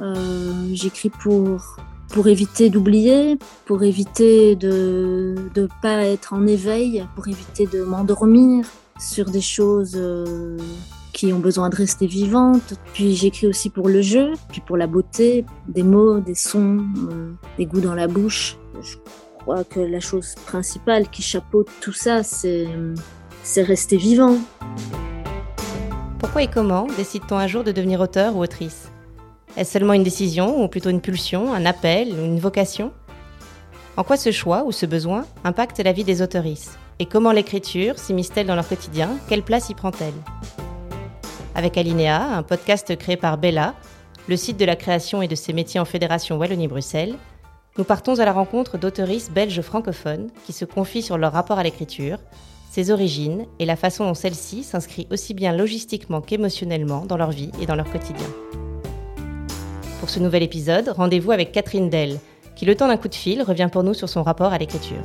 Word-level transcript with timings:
Euh, 0.00 0.68
j'écris 0.72 1.10
pour, 1.10 1.76
pour 2.08 2.26
éviter 2.28 2.70
d'oublier, 2.70 3.38
pour 3.64 3.82
éviter 3.82 4.56
de 4.56 5.34
ne 5.56 5.68
pas 5.82 6.04
être 6.04 6.32
en 6.32 6.46
éveil, 6.46 7.06
pour 7.14 7.28
éviter 7.28 7.66
de 7.66 7.82
m'endormir 7.82 8.66
sur 8.98 9.30
des 9.30 9.40
choses 9.40 9.94
euh, 9.96 10.58
qui 11.12 11.32
ont 11.32 11.38
besoin 11.38 11.68
de 11.68 11.76
rester 11.76 12.06
vivantes. 12.06 12.74
Puis 12.92 13.14
j'écris 13.14 13.46
aussi 13.46 13.70
pour 13.70 13.88
le 13.88 14.02
jeu, 14.02 14.32
puis 14.50 14.60
pour 14.60 14.76
la 14.76 14.86
beauté, 14.86 15.44
des 15.68 15.82
mots, 15.82 16.20
des 16.20 16.34
sons, 16.34 16.84
euh, 17.10 17.32
des 17.58 17.66
goûts 17.66 17.80
dans 17.80 17.94
la 17.94 18.08
bouche. 18.08 18.56
Je 18.82 18.96
crois 19.38 19.64
que 19.64 19.80
la 19.80 20.00
chose 20.00 20.34
principale 20.46 21.08
qui 21.08 21.22
chapeaute 21.22 21.68
tout 21.80 21.92
ça, 21.92 22.22
c'est 22.22 22.66
rester 23.56 23.96
vivant. 23.96 24.38
Pourquoi 26.18 26.42
et 26.42 26.48
comment 26.48 26.86
décide-t-on 26.96 27.36
un 27.36 27.46
jour 27.46 27.62
de 27.62 27.70
devenir 27.70 28.00
auteur 28.00 28.34
ou 28.36 28.42
autrice? 28.42 28.88
Est-ce 29.56 29.70
seulement 29.70 29.92
une 29.92 30.02
décision 30.02 30.64
ou 30.64 30.66
plutôt 30.66 30.90
une 30.90 31.00
pulsion, 31.00 31.54
un 31.54 31.64
appel 31.64 32.08
une 32.08 32.40
vocation? 32.40 32.90
En 33.96 34.02
quoi 34.02 34.16
ce 34.16 34.32
choix 34.32 34.64
ou 34.64 34.72
ce 34.72 34.84
besoin 34.84 35.26
impacte 35.44 35.78
la 35.78 35.92
vie 35.92 36.02
des 36.02 36.22
autoristes? 36.22 36.76
Et 36.98 37.06
comment 37.06 37.30
l'écriture 37.30 37.96
s'immisce-t-elle 37.96 38.48
dans 38.48 38.56
leur 38.56 38.66
quotidien? 38.66 39.10
Quelle 39.28 39.44
place 39.44 39.70
y 39.70 39.74
prend-elle? 39.74 40.14
Avec 41.54 41.78
Alinea, 41.78 42.36
un 42.36 42.42
podcast 42.42 42.96
créé 42.96 43.16
par 43.16 43.38
Bella, 43.38 43.74
le 44.28 44.36
site 44.36 44.56
de 44.56 44.64
la 44.64 44.74
création 44.74 45.22
et 45.22 45.28
de 45.28 45.36
ses 45.36 45.52
métiers 45.52 45.78
en 45.78 45.84
Fédération 45.84 46.36
Wallonie-Bruxelles, 46.36 47.14
nous 47.78 47.84
partons 47.84 48.18
à 48.18 48.24
la 48.24 48.32
rencontre 48.32 48.76
d'autoristes 48.76 49.30
belges 49.30 49.60
francophones 49.60 50.30
qui 50.46 50.52
se 50.52 50.64
confient 50.64 51.02
sur 51.02 51.16
leur 51.16 51.32
rapport 51.32 51.60
à 51.60 51.62
l'écriture, 51.62 52.18
ses 52.72 52.90
origines 52.90 53.46
et 53.60 53.66
la 53.66 53.76
façon 53.76 54.04
dont 54.04 54.14
celle-ci 54.14 54.64
s'inscrit 54.64 55.06
aussi 55.12 55.32
bien 55.32 55.52
logistiquement 55.52 56.20
qu'émotionnellement 56.20 57.06
dans 57.06 57.16
leur 57.16 57.30
vie 57.30 57.52
et 57.60 57.66
dans 57.66 57.76
leur 57.76 57.88
quotidien. 57.88 58.26
Pour 60.04 60.10
ce 60.10 60.20
nouvel 60.20 60.42
épisode, 60.42 60.90
rendez-vous 60.94 61.30
avec 61.30 61.50
Catherine 61.50 61.88
Dell, 61.88 62.18
qui 62.56 62.66
le 62.66 62.74
temps 62.74 62.88
d'un 62.88 62.98
coup 62.98 63.08
de 63.08 63.14
fil 63.14 63.40
revient 63.40 63.70
pour 63.72 63.82
nous 63.82 63.94
sur 63.94 64.10
son 64.10 64.22
rapport 64.22 64.52
à 64.52 64.58
l'écriture. 64.58 65.00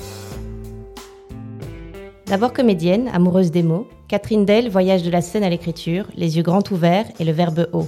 D'abord 2.26 2.52
comédienne, 2.52 3.10
amoureuse 3.14 3.50
des 3.50 3.64
mots, 3.64 3.88
Catherine 4.10 4.44
Dell 4.44 4.70
voyage 4.70 5.04
de 5.04 5.10
la 5.10 5.22
scène 5.22 5.46
à 5.46 5.50
l'écriture, 5.50 6.08
les 6.18 6.36
yeux 6.36 6.44
grands 6.44 6.66
ouverts 6.70 7.06
et 7.18 7.24
le 7.24 7.32
verbe 7.32 7.70
haut. 7.72 7.88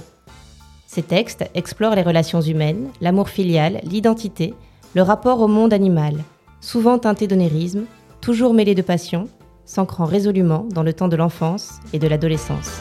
Ses 0.86 1.02
textes 1.02 1.44
explorent 1.54 1.96
les 1.96 2.00
relations 2.00 2.40
humaines, 2.40 2.88
l'amour 3.02 3.28
filial, 3.28 3.82
l'identité, 3.82 4.54
le 4.94 5.02
rapport 5.02 5.42
au 5.42 5.48
monde 5.48 5.74
animal, 5.74 6.14
souvent 6.62 6.98
teinté 6.98 7.26
d'onérisme, 7.26 7.84
toujours 8.22 8.54
mêlé 8.54 8.74
de 8.74 8.80
passion, 8.80 9.28
s'ancrant 9.66 10.06
résolument 10.06 10.66
dans 10.70 10.82
le 10.82 10.94
temps 10.94 11.08
de 11.08 11.16
l'enfance 11.16 11.72
et 11.92 11.98
de 11.98 12.08
l'adolescence. 12.08 12.80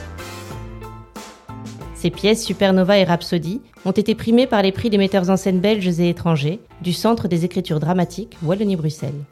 Ces 2.02 2.10
pièces 2.10 2.44
Supernova 2.44 2.98
et 2.98 3.04
Rhapsody 3.04 3.62
ont 3.86 3.92
été 3.92 4.16
primées 4.16 4.48
par 4.48 4.64
les 4.64 4.72
prix 4.72 4.90
des 4.90 4.98
metteurs 4.98 5.30
en 5.30 5.38
scène 5.38 5.60
belges 5.60 6.00
et 6.00 6.10
étrangers 6.10 6.60
du 6.82 6.94
Centre 6.94 7.28
des 7.28 7.46
écritures 7.46 7.80
dramatiques 7.80 8.40
Wallonie-Bruxelles. 8.42 9.24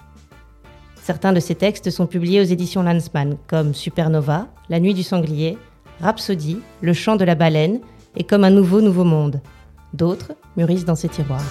Certains 1.02 1.34
de 1.34 1.39
ces 1.39 1.56
textes 1.56 1.89
sont 1.89 2.06
publiés 2.06 2.42
aux 2.42 2.44
éditions 2.44 2.84
Landsman, 2.84 3.38
comme 3.48 3.73
Supernova, 3.73 4.50
La 4.70 4.80
nuit 4.80 4.94
du 4.94 5.02
sanglier, 5.02 5.58
Rhapsody, 6.00 6.59
Le 6.81 6.94
chant 6.94 7.16
de 7.16 7.26
la 7.26 7.34
baleine 7.34 7.80
et 8.16 8.23
Comme 8.23 8.44
un 8.44 8.52
nouveau 8.52 8.81
nouveau 8.81 9.04
monde. 9.04 9.42
D'autres 9.95 10.33
mûrissent 10.56 10.86
dans 10.86 10.94
ces 10.94 11.09
tiroirs. 11.09 11.42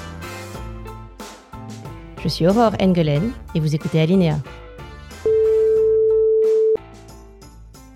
Je 2.23 2.29
suis 2.29 2.47
Aurore 2.47 2.77
Engelen 2.81 3.33
et 3.57 3.59
vous 3.59 3.75
écoutez 3.75 4.01
Alinea. 4.01 4.37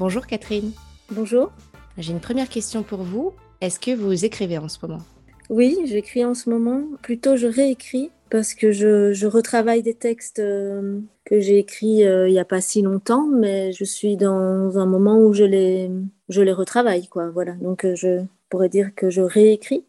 Bonjour 0.00 0.26
Catherine. 0.26 0.72
Bonjour. 1.12 1.52
J'ai 1.98 2.12
une 2.12 2.20
première 2.20 2.48
question 2.48 2.82
pour 2.82 3.02
vous. 3.02 3.32
Est-ce 3.60 3.78
que 3.78 3.94
vous 3.94 4.24
écrivez 4.24 4.56
en 4.56 4.68
ce 4.68 4.78
moment? 4.82 5.02
Oui, 5.50 5.78
j'écris 5.84 6.24
en 6.24 6.34
ce 6.34 6.48
moment. 6.48 6.82
Plutôt, 7.02 7.36
je 7.36 7.46
réécris 7.46 8.10
parce 8.30 8.54
que 8.54 8.72
je, 8.72 9.26
retravaille 9.26 9.82
des 9.82 9.92
textes 9.92 10.38
euh, 10.38 11.00
que 11.26 11.40
j'ai 11.40 11.58
écrits 11.58 12.04
euh, 12.04 12.28
il 12.28 12.32
n'y 12.32 12.38
a 12.38 12.46
pas 12.46 12.62
si 12.62 12.80
longtemps, 12.80 13.26
mais 13.26 13.72
je 13.72 13.84
suis 13.84 14.16
dans 14.16 14.78
un 14.78 14.86
moment 14.86 15.18
où 15.18 15.34
je 15.34 15.44
les, 15.44 15.90
je 16.30 16.40
les 16.40 16.52
retravaille. 16.52 17.08
Quoi. 17.08 17.28
Voilà. 17.30 17.52
Donc, 17.56 17.84
euh, 17.84 17.94
je 17.94 18.22
pourrais 18.48 18.70
dire 18.70 18.94
que 18.94 19.10
je 19.10 19.20
réécris. 19.20 19.84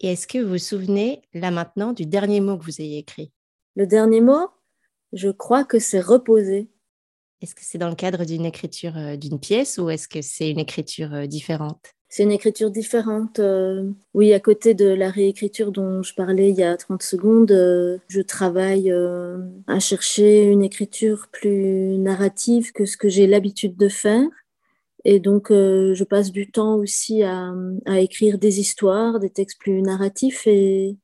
Et 0.00 0.12
est-ce 0.12 0.26
que 0.26 0.38
vous 0.38 0.52
vous 0.52 0.58
souvenez, 0.58 1.20
là 1.34 1.50
maintenant, 1.50 1.92
du 1.92 2.06
dernier 2.06 2.40
mot 2.40 2.56
que 2.56 2.64
vous 2.64 2.80
ayez 2.80 2.98
écrit? 2.98 3.30
Le 3.76 3.86
dernier 3.86 4.22
mot, 4.22 4.48
je 5.12 5.28
crois 5.28 5.64
que 5.64 5.78
c'est 5.78 6.00
reposer. 6.00 6.68
Est-ce 7.42 7.56
que 7.56 7.62
c'est 7.64 7.78
dans 7.78 7.88
le 7.88 7.96
cadre 7.96 8.24
d'une 8.24 8.46
écriture 8.46 8.96
euh, 8.96 9.16
d'une 9.16 9.40
pièce 9.40 9.78
ou 9.78 9.90
est-ce 9.90 10.06
que 10.06 10.22
c'est 10.22 10.48
une 10.48 10.60
écriture 10.60 11.12
euh, 11.12 11.26
différente? 11.26 11.92
C'est 12.08 12.22
une 12.22 12.30
écriture 12.30 12.70
différente. 12.70 13.40
Euh, 13.40 13.90
oui, 14.14 14.32
à 14.32 14.38
côté 14.38 14.74
de 14.74 14.86
la 14.86 15.10
réécriture 15.10 15.72
dont 15.72 16.04
je 16.04 16.14
parlais 16.14 16.50
il 16.50 16.56
y 16.56 16.62
a 16.62 16.76
30 16.76 17.02
secondes, 17.02 17.50
je 18.06 18.20
travaille 18.20 18.92
à 19.66 19.80
chercher 19.80 20.44
une 20.44 20.62
écriture 20.62 21.28
plus 21.32 21.96
narrative 21.96 22.72
que 22.72 22.84
ce 22.84 22.98
que 22.98 23.08
j'ai 23.08 23.26
l'habitude 23.26 23.78
de 23.78 23.88
faire. 23.88 24.28
Et 25.06 25.20
donc, 25.20 25.46
je 25.48 26.04
passe 26.04 26.32
du 26.32 26.50
temps 26.50 26.74
aussi 26.74 27.22
à, 27.22 27.54
à, 27.86 28.00
écrire 28.00 28.36
des 28.36 28.60
histoires, 28.60 29.18
des 29.18 29.30
textes 29.30 29.58
plus 29.58 29.80
narratifs 29.80 30.46
et 30.46 30.98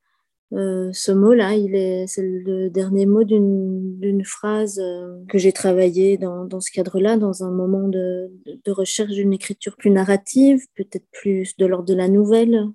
euh, 0.54 0.90
ce 0.92 1.12
mot-là, 1.12 1.54
il 1.54 1.74
est, 1.74 2.06
c'est 2.06 2.22
le 2.22 2.70
dernier 2.70 3.04
mot 3.04 3.24
d'une, 3.24 4.24
phrase 4.24 4.78
euh, 4.78 5.18
que 5.28 5.38
j'ai 5.38 5.52
travaillé 5.52 6.16
dans, 6.16 6.60
ce 6.60 6.70
cadre-là, 6.70 7.16
dans 7.16 7.44
un 7.44 7.50
moment 7.50 7.88
de, 7.88 8.30
recherche 8.66 9.12
d'une 9.12 9.32
écriture 9.32 9.76
plus 9.76 9.90
narrative, 9.90 10.64
peut-être 10.74 11.06
plus 11.12 11.56
de 11.56 11.66
l'ordre 11.66 11.86
de 11.86 11.94
la 11.94 12.08
nouvelle. 12.08 12.66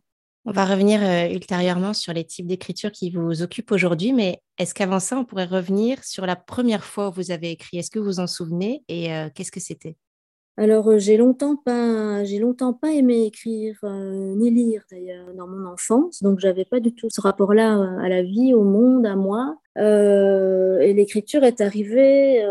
On 0.45 0.51
va 0.51 0.65
revenir 0.65 1.01
euh, 1.01 1.33
ultérieurement 1.33 1.93
sur 1.93 2.13
les 2.13 2.25
types 2.25 2.47
d'écriture 2.47 2.91
qui 2.91 3.09
vous 3.09 3.41
occupent 3.41 3.71
aujourd'hui, 3.71 4.13
mais 4.13 4.41
est-ce 4.59 4.73
qu'avant 4.73 4.99
ça, 4.99 5.17
on 5.17 5.25
pourrait 5.25 5.45
revenir 5.45 6.03
sur 6.03 6.25
la 6.25 6.35
première 6.35 6.83
fois 6.83 7.09
où 7.09 7.13
vous 7.13 7.31
avez 7.31 7.51
écrit? 7.51 7.77
Est-ce 7.77 7.89
que 7.89 7.99
vous 7.99 8.19
en 8.19 8.27
souvenez? 8.27 8.83
Et 8.87 9.07
qu'est-ce 9.33 9.51
que 9.51 9.61
c'était? 9.61 9.95
Alors, 10.55 10.87
euh, 10.87 10.99
j'ai 10.99 11.17
longtemps 11.17 11.55
pas, 11.55 12.23
j'ai 12.25 12.37
longtemps 12.37 12.73
pas 12.73 12.91
aimé 12.93 13.25
écrire 13.25 13.79
euh, 13.83 14.35
ni 14.35 14.51
lire 14.51 14.83
d'ailleurs 14.91 15.33
dans 15.33 15.47
mon 15.47 15.65
enfance, 15.65 16.21
donc 16.21 16.39
j'avais 16.39 16.65
pas 16.65 16.79
du 16.79 16.93
tout 16.93 17.07
ce 17.09 17.21
rapport-là 17.21 17.79
euh, 17.79 17.97
à 17.99 18.07
la 18.07 18.21
vie, 18.21 18.53
au 18.53 18.63
monde, 18.63 19.05
à 19.07 19.15
moi. 19.15 19.57
et 19.77 20.93
l'écriture 20.93 21.43
est 21.43 21.59
arrivée 21.59 22.45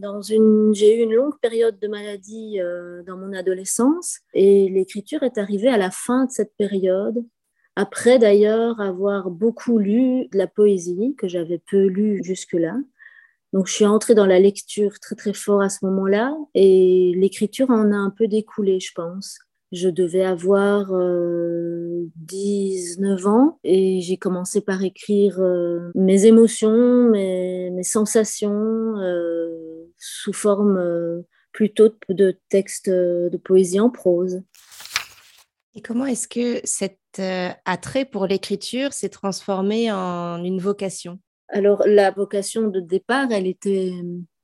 dans 0.00 0.20
une, 0.22 0.74
j'ai 0.74 0.98
eu 0.98 1.04
une 1.04 1.14
longue 1.14 1.38
période 1.40 1.78
de 1.78 1.86
maladie 1.86 2.58
dans 3.06 3.16
mon 3.16 3.32
adolescence, 3.32 4.18
et 4.34 4.68
l'écriture 4.68 5.22
est 5.22 5.38
arrivée 5.38 5.68
à 5.68 5.78
la 5.78 5.92
fin 5.92 6.24
de 6.24 6.32
cette 6.32 6.54
période. 6.56 7.24
Après 7.76 8.18
d'ailleurs 8.18 8.80
avoir 8.80 9.30
beaucoup 9.30 9.78
lu 9.78 10.26
de 10.32 10.38
la 10.38 10.48
poésie 10.48 11.14
que 11.16 11.28
j'avais 11.28 11.60
peu 11.70 11.86
lu 11.86 12.24
jusque-là. 12.24 12.74
Donc, 13.52 13.66
je 13.66 13.72
suis 13.72 13.86
entrée 13.86 14.14
dans 14.14 14.26
la 14.26 14.38
lecture 14.38 15.00
très, 15.00 15.14
très 15.14 15.32
fort 15.32 15.62
à 15.62 15.70
ce 15.70 15.84
moment-là 15.86 16.36
et 16.54 17.12
l'écriture 17.16 17.70
en 17.70 17.92
a 17.92 17.96
un 17.96 18.10
peu 18.10 18.28
découlé, 18.28 18.78
je 18.80 18.92
pense. 18.94 19.38
Je 19.70 19.88
devais 19.88 20.24
avoir 20.24 20.86
19 20.86 23.20
euh, 23.20 23.28
ans 23.28 23.58
et 23.64 24.00
j'ai 24.00 24.16
commencé 24.16 24.62
par 24.62 24.82
écrire 24.82 25.38
euh, 25.40 25.90
mes 25.94 26.24
émotions, 26.24 27.10
mes, 27.10 27.82
sensations 27.82 28.96
euh, 28.98 29.90
sous 29.98 30.32
forme 30.32 31.22
plutôt 31.52 31.90
de 32.08 32.38
textes 32.48 32.88
de 32.88 33.36
poésie 33.36 33.80
en 33.80 33.90
prose. 33.90 34.40
Et 35.74 35.82
comment 35.82 36.06
est-ce 36.06 36.28
que 36.28 36.60
cet 36.64 36.98
attrait 37.64 38.04
pour 38.04 38.26
l'écriture 38.26 38.92
s'est 38.92 39.08
transformé 39.10 39.92
en 39.92 40.42
une 40.42 40.60
vocation? 40.60 41.20
Alors, 41.48 41.82
la 41.86 42.10
vocation 42.10 42.68
de 42.68 42.80
départ, 42.80 43.28
elle 43.32 43.46
était, 43.46 43.92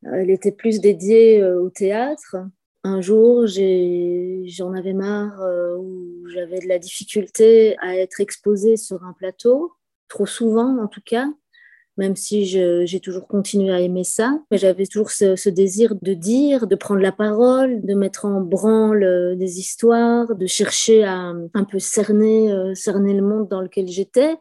elle 0.05 0.31
était 0.31 0.53
plus 0.53 0.81
dédiée 0.81 1.43
euh, 1.43 1.61
au 1.61 1.69
théâtre. 1.69 2.37
Un 2.83 3.01
jour, 3.01 3.47
j'en 3.47 4.73
avais 4.73 4.93
marre 4.95 5.41
euh, 5.43 5.77
où 5.77 6.27
j'avais 6.29 6.61
de 6.61 6.69
la 6.69 6.79
difficulté 6.79 7.77
à 7.81 7.97
être 7.97 8.21
exposée 8.21 8.77
sur 8.77 9.05
un 9.05 9.13
plateau, 9.13 9.73
trop 10.09 10.27
souvent 10.27 10.79
en 10.83 10.87
tout 10.87 11.01
cas, 11.05 11.27
même 11.97 12.17
si 12.17 12.45
j'ai 12.45 13.01
toujours 13.01 13.27
continué 13.27 13.73
à 13.73 13.81
aimer 13.81 14.05
ça. 14.05 14.39
Mais 14.51 14.59
j'avais 14.59 14.87
toujours 14.87 15.11
ce, 15.11 15.49
désir 15.49 15.95
de 16.01 16.13
dire, 16.13 16.67
de 16.67 16.75
prendre 16.75 17.01
la 17.01 17.13
parole, 17.13 17.83
de 17.85 17.95
mettre 17.95 18.25
en 18.27 18.41
branle 18.41 19.03
euh, 19.03 19.35
des 19.35 19.59
histoires, 19.59 20.35
de 20.35 20.47
chercher 20.47 21.05
à 21.05 21.33
un 21.55 21.65
peu 21.65 21.79
cerner, 21.79 22.75
cerner 22.75 23.15
le 23.15 23.23
monde 23.23 23.49
dans 23.49 23.61
lequel 23.61 23.89
j'étais. 23.89 24.37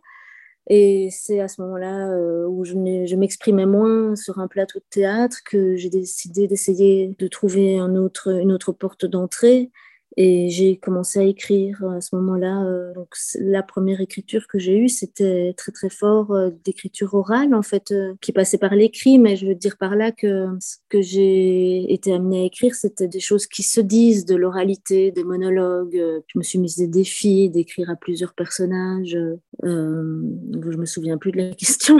Et 0.68 1.10
c'est 1.12 1.39
à 1.39 1.48
ce 1.48 1.62
moment-là 1.62 2.10
euh, 2.10 2.48
où 2.48 2.63
je 2.63 3.15
m'exprimais 3.15 3.65
moins 3.65 4.15
sur 4.15 4.39
un 4.39 4.48
plateau 4.48 4.80
de 4.80 4.86
théâtre 4.89 5.38
que 5.45 5.75
j'ai 5.75 5.89
décidé 5.89 6.48
d'essayer 6.48 7.15
de 7.19 7.27
trouver 7.27 7.77
une 7.77 7.98
autre 7.98 8.71
porte 8.71 9.06
d'entrée. 9.06 9.71
Et 10.15 10.50
j'ai 10.50 10.77
commencé 10.77 11.19
à 11.19 11.24
écrire 11.24 11.83
à 11.86 12.01
ce 12.01 12.15
moment-là. 12.15 12.63
Euh, 12.65 12.94
donc 12.94 13.15
la 13.39 13.63
première 13.63 14.00
écriture 14.00 14.48
que 14.48 14.60
j'ai 14.60 14.77
eue, 14.77 14.89
c'était 14.89 15.54
très 15.57 15.71
très 15.71 15.89
fort 15.89 16.31
euh, 16.31 16.51
d'écriture 16.63 17.13
orale 17.15 17.56
en 17.56 17.63
fait, 17.63 17.92
euh, 17.92 18.13
qui 18.21 18.31
passait 18.31 18.60
par 18.60 18.75
l'écrit. 18.75 19.18
Mais 19.18 19.36
je 19.36 19.48
veux 19.48 19.56
dire 19.56 19.77
par 19.77 19.95
là 19.95 20.12
que 20.12 20.48
ce 20.60 20.77
que 20.89 21.01
j'ai 21.01 21.92
été 21.92 22.13
amenée 22.13 22.42
à 22.42 22.45
écrire, 22.45 22.75
c'était 22.75 23.07
des 23.07 23.19
choses 23.19 23.48
qui 23.48 23.63
se 23.63 23.81
disent, 23.81 24.25
de 24.25 24.36
l'oralité, 24.36 25.12
des 25.12 25.24
monologues. 25.24 26.00
Je 26.27 26.38
me 26.38 26.44
suis 26.44 26.60
mise 26.60 26.77
des 26.77 26.88
défis 26.88 27.50
d'écrire 27.50 27.89
à 27.89 27.95
plusieurs 27.95 28.33
personnages. 28.33 29.18
Je 29.63 29.68
me 29.69 30.86
souviens 30.86 31.18
plus 31.18 31.31
de 31.31 31.38
la 31.38 31.50
question. 31.56 31.98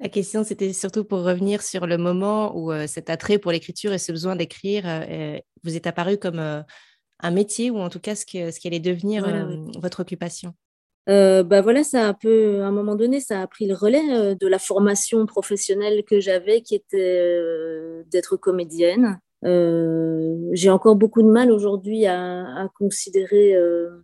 La 0.00 0.08
question, 0.08 0.44
c'était 0.44 0.72
surtout 0.72 1.04
pour 1.04 1.22
revenir 1.24 1.62
sur 1.62 1.86
le 1.86 1.98
moment 1.98 2.56
où 2.56 2.72
cet 2.86 3.10
attrait 3.10 3.38
pour 3.38 3.52
l'écriture 3.52 3.92
et 3.92 3.98
ce 3.98 4.12
besoin 4.12 4.36
d'écrire 4.36 4.84
vous 5.64 5.74
est 5.74 5.86
apparu 5.86 6.18
comme 6.18 6.38
un 6.38 7.30
métier 7.30 7.70
ou 7.70 7.78
en 7.78 7.88
tout 7.88 8.00
cas 8.00 8.14
ce, 8.14 8.24
qui 8.24 8.68
allait 8.68 8.80
devenir 8.80 9.26
votre 9.80 10.00
occupation? 10.00 10.54
bah 11.06 11.62
voilà, 11.62 11.82
ça 11.84 12.04
a 12.04 12.08
un 12.08 12.14
peu, 12.14 12.60
à 12.60 12.66
un 12.66 12.70
moment 12.70 12.94
donné, 12.94 13.18
ça 13.18 13.40
a 13.40 13.46
pris 13.46 13.66
le 13.66 13.74
relais 13.74 14.36
de 14.36 14.46
la 14.46 14.58
formation 14.58 15.24
professionnelle 15.26 16.04
que 16.04 16.20
j'avais, 16.20 16.60
qui 16.60 16.74
était 16.74 17.32
d'être 18.10 18.36
comédienne. 18.36 19.18
J'ai 19.42 20.70
encore 20.70 20.96
beaucoup 20.96 21.22
de 21.22 21.30
mal 21.30 21.50
aujourd'hui 21.50 22.06
à, 22.06 22.68
considérer 22.78 23.56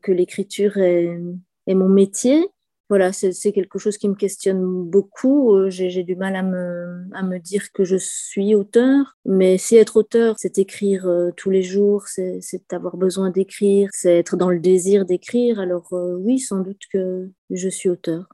que 0.02 0.12
l'écriture 0.12 0.78
est, 0.78 1.20
est, 1.66 1.74
mon 1.74 1.88
métier 1.88 2.48
voilà, 2.90 3.12
c'est 3.12 3.52
quelque 3.52 3.78
chose 3.78 3.96
qui 3.96 4.08
me 4.08 4.14
questionne 4.14 4.84
beaucoup. 4.84 5.54
Euh, 5.54 5.70
j'ai 5.70 6.02
du 6.02 6.16
mal 6.16 6.36
à 6.36 6.42
me, 6.42 7.06
à 7.12 7.22
me, 7.22 7.38
dire 7.38 7.72
que 7.72 7.84
je 7.84 7.96
suis 7.96 8.54
auteur, 8.54 9.16
mais 9.24 9.56
si 9.56 9.76
être 9.76 9.96
auteur, 9.96 10.36
c'est 10.38 10.58
écrire 10.58 11.06
euh, 11.06 11.30
tous 11.36 11.50
les 11.50 11.62
jours, 11.62 12.06
c'est 12.08 12.40
avoir 12.72 12.96
besoin 12.96 13.30
d'écrire, 13.30 13.88
c'est 13.92 14.18
être 14.18 14.36
dans 14.36 14.50
le 14.50 14.60
désir 14.60 15.06
d'écrire, 15.06 15.60
alors 15.60 15.92
euh, 15.92 16.16
oui, 16.18 16.38
sans 16.38 16.60
doute 16.60 16.82
que 16.92 17.30
je 17.50 17.68
suis 17.68 17.88
auteur. 17.88 18.33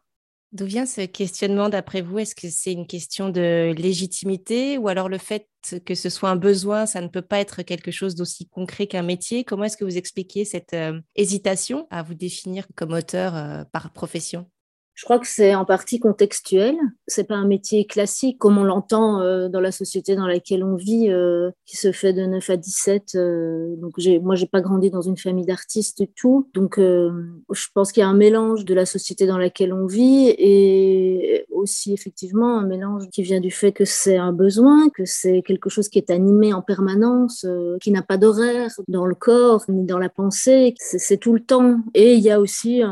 D'où 0.52 0.64
vient 0.64 0.86
ce 0.86 1.02
questionnement 1.02 1.68
d'après 1.68 2.02
vous? 2.02 2.18
Est-ce 2.18 2.34
que 2.34 2.48
c'est 2.50 2.72
une 2.72 2.88
question 2.88 3.28
de 3.28 3.72
légitimité 3.76 4.78
ou 4.78 4.88
alors 4.88 5.08
le 5.08 5.18
fait 5.18 5.46
que 5.84 5.94
ce 5.94 6.08
soit 6.08 6.30
un 6.30 6.36
besoin, 6.36 6.86
ça 6.86 7.00
ne 7.00 7.06
peut 7.06 7.22
pas 7.22 7.38
être 7.38 7.62
quelque 7.62 7.92
chose 7.92 8.16
d'aussi 8.16 8.48
concret 8.48 8.88
qu'un 8.88 9.02
métier? 9.02 9.44
Comment 9.44 9.64
est-ce 9.64 9.76
que 9.76 9.84
vous 9.84 9.96
expliquez 9.96 10.44
cette 10.44 10.72
euh, 10.72 11.00
hésitation 11.14 11.86
à 11.90 12.02
vous 12.02 12.14
définir 12.14 12.66
comme 12.74 12.92
auteur 12.92 13.36
euh, 13.36 13.62
par 13.70 13.92
profession? 13.92 14.50
Je 14.94 15.04
crois 15.04 15.20
que 15.20 15.26
c'est 15.26 15.54
en 15.54 15.64
partie 15.64 16.00
contextuel. 16.00 16.76
C'est 17.10 17.24
pas 17.24 17.36
un 17.36 17.46
métier 17.46 17.84
classique 17.84 18.38
comme 18.38 18.58
on 18.58 18.64
l'entend 18.64 19.20
euh, 19.20 19.48
dans 19.48 19.60
la 19.60 19.72
société 19.72 20.14
dans 20.14 20.26
laquelle 20.26 20.62
on 20.62 20.76
vit, 20.76 21.10
euh, 21.10 21.50
qui 21.66 21.76
se 21.76 21.92
fait 21.92 22.12
de 22.12 22.24
9 22.24 22.50
à 22.50 22.56
17. 22.56 23.14
Euh, 23.14 23.74
donc 23.76 23.94
moi, 24.22 24.34
j'ai 24.34 24.46
pas 24.46 24.60
grandi 24.60 24.90
dans 24.90 25.02
une 25.02 25.16
famille 25.16 25.44
d'artistes 25.44 26.00
et 26.00 26.06
tout. 26.06 26.48
Donc 26.54 26.78
je 26.78 27.66
pense 27.74 27.92
qu'il 27.92 28.02
y 28.02 28.04
a 28.04 28.08
un 28.08 28.14
mélange 28.14 28.64
de 28.64 28.74
la 28.74 28.86
société 28.86 29.26
dans 29.26 29.38
laquelle 29.38 29.72
on 29.72 29.86
vit 29.86 30.28
et 30.38 31.46
aussi 31.50 31.92
effectivement 31.92 32.58
un 32.58 32.66
mélange 32.66 33.08
qui 33.10 33.22
vient 33.22 33.40
du 33.40 33.50
fait 33.50 33.72
que 33.72 33.84
c'est 33.84 34.16
un 34.16 34.32
besoin, 34.32 34.88
que 34.90 35.04
c'est 35.04 35.42
quelque 35.42 35.68
chose 35.68 35.88
qui 35.88 35.98
est 35.98 36.10
animé 36.10 36.52
en 36.52 36.62
permanence, 36.62 37.46
qui 37.80 37.90
n'a 37.90 38.02
pas 38.02 38.16
d'horaire 38.16 38.70
dans 38.88 39.06
le 39.06 39.14
corps 39.14 39.64
ni 39.68 39.84
dans 39.84 39.98
la 39.98 40.08
pensée. 40.08 40.74
C'est, 40.78 41.18
tout 41.18 41.34
le 41.34 41.40
temps. 41.40 41.80
Et 41.94 42.14
il 42.14 42.20
y 42.20 42.30
a 42.30 42.40
aussi, 42.40 42.82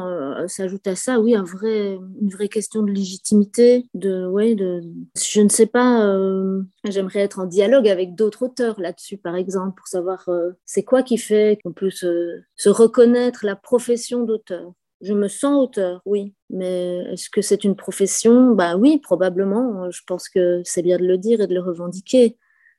s'ajoute 0.46 0.86
à 0.86 0.96
ça, 0.96 1.20
oui, 1.20 1.34
une 1.34 2.30
vraie 2.30 2.48
question 2.48 2.82
de 2.82 2.90
légitimité, 2.90 3.86
de, 3.94 4.07
ouais, 4.28 4.56
je 4.56 5.40
ne 5.40 5.48
sais 5.48 5.66
pas, 5.66 6.04
euh, 6.04 6.62
j'aimerais 6.84 7.20
être 7.20 7.38
en 7.38 7.46
dialogue 7.46 7.88
avec 7.88 8.14
d'autres 8.14 8.44
auteurs 8.44 8.80
là-dessus, 8.80 9.18
par 9.18 9.36
exemple, 9.36 9.76
pour 9.76 9.86
savoir 9.88 10.28
euh, 10.28 10.52
c'est 10.64 10.82
quoi 10.82 11.02
qui 11.02 11.18
fait 11.18 11.58
qu'on 11.62 11.72
peut 11.72 11.90
se, 11.90 12.42
reconnaître 12.66 13.44
la 13.44 13.56
profession 13.56 14.24
d'auteur. 14.24 14.72
Je 15.00 15.14
me 15.14 15.28
sens 15.28 15.62
auteur, 15.62 16.02
oui, 16.06 16.34
mais 16.50 17.04
est-ce 17.12 17.30
que 17.30 17.40
c'est 17.40 17.64
une 17.64 17.76
profession? 17.76 18.54
Bah 18.54 18.76
oui, 18.76 18.98
probablement. 18.98 19.90
Je 19.90 20.02
pense 20.06 20.28
que 20.28 20.60
c'est 20.64 20.82
bien 20.82 20.98
de 20.98 21.06
le 21.06 21.18
dire 21.18 21.40
et 21.40 21.46
de 21.46 21.54
le 21.54 21.60
revendiquer. 21.60 22.36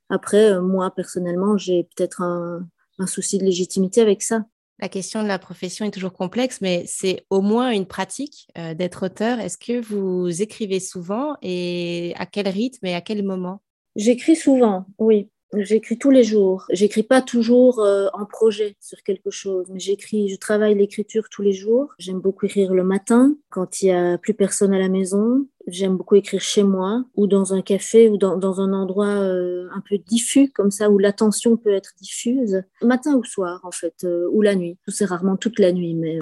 Après, 0.09 0.51
euh, 0.51 0.61
moi, 0.61 0.91
personnellement, 0.93 1.57
j'ai 1.57 1.87
peut-être 1.95 2.21
un 2.21 3.07
souci 3.07 3.37
de 3.37 3.45
légitimité 3.45 4.01
avec 4.01 4.21
ça. 4.21 4.43
La 4.81 4.89
question 4.89 5.23
de 5.23 5.27
la 5.27 5.39
profession 5.39 5.85
est 5.85 5.91
toujours 5.91 6.13
complexe, 6.13 6.61
mais 6.61 6.83
c'est 6.87 7.25
au 7.29 7.41
moins 7.41 7.71
une 7.71 7.85
pratique 7.85 8.47
euh, 8.57 8.73
d'être 8.73 9.05
auteur. 9.05 9.39
Est-ce 9.39 9.57
que 9.57 9.81
vous 9.81 10.41
écrivez 10.41 10.79
souvent 10.79 11.35
et 11.41 12.13
à 12.17 12.25
quel 12.25 12.47
rythme 12.47 12.85
et 12.85 12.95
à 12.95 13.01
quel 13.01 13.23
moment? 13.23 13.61
J'écris 13.95 14.37
souvent, 14.37 14.85
oui. 14.97 15.29
J'écris 15.57 15.97
tous 15.97 16.11
les 16.11 16.23
jours. 16.23 16.65
J'écris 16.69 17.01
pas 17.01 17.23
toujours 17.23 17.79
euh, 17.79 18.07
en 18.13 18.25
projet 18.25 18.75
sur 18.79 19.01
quelque 19.01 19.31
chose, 19.31 19.65
mais 19.73 19.79
j'écris, 19.79 20.29
je 20.29 20.35
travaille 20.35 20.75
l'écriture 20.75 21.27
tous 21.29 21.41
les 21.41 21.53
jours. 21.53 21.91
J'aime 21.97 22.19
beaucoup 22.19 22.45
écrire 22.45 22.73
le 22.73 22.83
matin 22.83 23.35
quand 23.49 23.81
il 23.81 23.87
y 23.87 23.91
a 23.91 24.19
plus 24.19 24.35
personne 24.35 24.73
à 24.73 24.79
la 24.79 24.89
maison. 24.89 25.47
J'aime 25.67 25.97
beaucoup 25.97 26.15
écrire 26.15 26.41
chez 26.41 26.63
moi 26.63 27.03
ou 27.15 27.27
dans 27.27 27.53
un 27.53 27.61
café 27.61 28.09
ou 28.09 28.17
dans, 28.17 28.37
dans 28.37 28.61
un 28.61 28.73
endroit 28.73 29.07
euh, 29.07 29.67
un 29.73 29.81
peu 29.81 29.97
diffus 29.97 30.51
comme 30.51 30.71
ça 30.71 30.89
où 30.89 30.97
l'attention 30.97 31.57
peut 31.57 31.73
être 31.73 31.93
diffuse, 32.01 32.63
matin 32.81 33.15
ou 33.15 33.23
soir 33.23 33.59
en 33.63 33.71
fait, 33.71 33.95
euh, 34.03 34.27
ou 34.31 34.41
la 34.41 34.55
nuit. 34.55 34.77
C'est 34.87 35.05
rarement 35.05 35.37
toute 35.37 35.59
la 35.59 35.71
nuit, 35.71 35.93
mais 35.93 36.17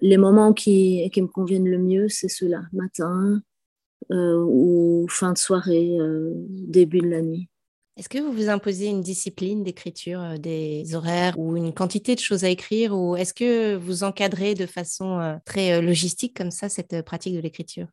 les 0.00 0.16
moments 0.16 0.52
qui, 0.52 1.08
qui 1.12 1.22
me 1.22 1.28
conviennent 1.28 1.68
le 1.68 1.78
mieux, 1.78 2.08
c'est 2.08 2.28
ceux-là, 2.28 2.62
matin 2.72 3.40
ou 4.10 5.06
fin 5.10 5.32
de 5.32 5.38
soirée, 5.38 5.98
début 6.48 7.00
de 7.00 7.08
la 7.08 7.20
nuit. 7.20 7.48
Est-ce 7.98 8.08
que 8.08 8.18
vous 8.18 8.32
vous 8.32 8.48
imposez 8.48 8.86
une 8.86 9.00
discipline 9.00 9.64
d'écriture, 9.64 10.20
euh, 10.20 10.36
des 10.36 10.94
horaires 10.94 11.36
ou 11.36 11.56
une 11.56 11.74
quantité 11.74 12.14
de 12.14 12.20
choses 12.20 12.44
à 12.44 12.48
écrire 12.48 12.96
ou 12.96 13.16
est-ce 13.16 13.34
que 13.34 13.74
vous 13.74 14.04
encadrez 14.04 14.54
de 14.54 14.66
façon 14.66 15.18
euh, 15.18 15.34
très 15.44 15.72
euh, 15.72 15.82
logistique 15.82 16.36
comme 16.36 16.52
ça 16.52 16.68
cette 16.68 17.02
pratique 17.02 17.34
de 17.34 17.40
l'écriture? 17.40 17.88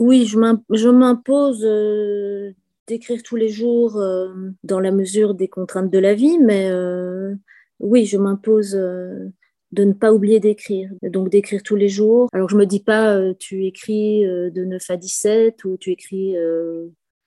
Oui, 0.00 0.24
je 0.26 0.88
m'impose 0.88 1.60
d'écrire 2.86 3.22
tous 3.22 3.36
les 3.36 3.50
jours 3.50 4.02
dans 4.64 4.80
la 4.80 4.92
mesure 4.92 5.34
des 5.34 5.46
contraintes 5.46 5.90
de 5.90 5.98
la 5.98 6.14
vie, 6.14 6.38
mais 6.38 6.70
oui, 7.80 8.06
je 8.06 8.16
m'impose 8.16 8.72
de 8.72 9.84
ne 9.84 9.92
pas 9.92 10.14
oublier 10.14 10.40
d'écrire, 10.40 10.90
donc 11.02 11.28
d'écrire 11.28 11.62
tous 11.62 11.76
les 11.76 11.90
jours. 11.90 12.28
Alors 12.32 12.48
je 12.48 12.56
me 12.56 12.64
dis 12.64 12.82
pas 12.82 13.20
tu 13.34 13.66
écris 13.66 14.22
de 14.22 14.64
9 14.64 14.90
à 14.90 14.96
17 14.96 15.64
ou 15.66 15.76
tu 15.76 15.90
écris 15.90 16.34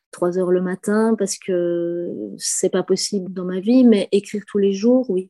3 0.09 0.39
heures 0.39 0.51
le 0.51 0.61
matin 0.61 1.15
parce 1.15 1.37
que 1.37 2.09
c'est 2.37 2.71
pas 2.71 2.81
possible 2.81 3.31
dans 3.31 3.45
ma 3.45 3.59
vie, 3.59 3.83
mais 3.83 4.09
écrire 4.11 4.41
tous 4.47 4.57
les 4.57 4.73
jours, 4.73 5.11
oui. 5.11 5.29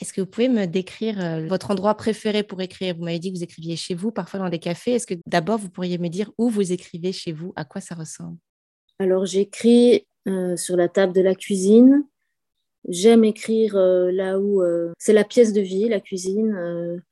Est-ce 0.00 0.12
que 0.12 0.20
vous 0.20 0.26
pouvez 0.26 0.48
me 0.48 0.66
décrire 0.66 1.18
euh, 1.24 1.46
votre 1.46 1.70
endroit 1.70 1.94
préféré 1.94 2.42
pour 2.42 2.60
écrire? 2.60 2.94
Vous 2.96 3.04
m'avez 3.04 3.18
dit 3.18 3.32
que 3.32 3.38
vous 3.38 3.44
écriviez 3.44 3.76
chez 3.76 3.94
vous, 3.94 4.10
parfois 4.10 4.40
dans 4.40 4.48
des 4.50 4.58
cafés. 4.58 4.92
Est-ce 4.92 5.06
que 5.06 5.14
d'abord 5.26 5.58
vous 5.58 5.70
pourriez 5.70 5.96
me 5.98 6.08
dire 6.08 6.30
où 6.36 6.50
vous 6.50 6.72
écrivez 6.72 7.12
chez 7.12 7.32
vous? 7.32 7.52
À 7.56 7.64
quoi 7.64 7.80
ça 7.80 7.94
ressemble? 7.94 8.36
Alors 8.98 9.24
j'écris 9.24 10.06
euh, 10.28 10.56
sur 10.56 10.76
la 10.76 10.88
table 10.88 11.14
de 11.14 11.22
la 11.22 11.34
cuisine. 11.34 12.04
J'aime 12.88 13.24
écrire 13.24 13.76
euh, 13.76 14.12
là 14.12 14.38
où 14.38 14.62
c'est 14.98 15.12
la 15.12 15.24
pièce 15.24 15.52
de 15.52 15.60
vie, 15.60 15.88
la 15.88 16.00
cuisine. 16.00 17.02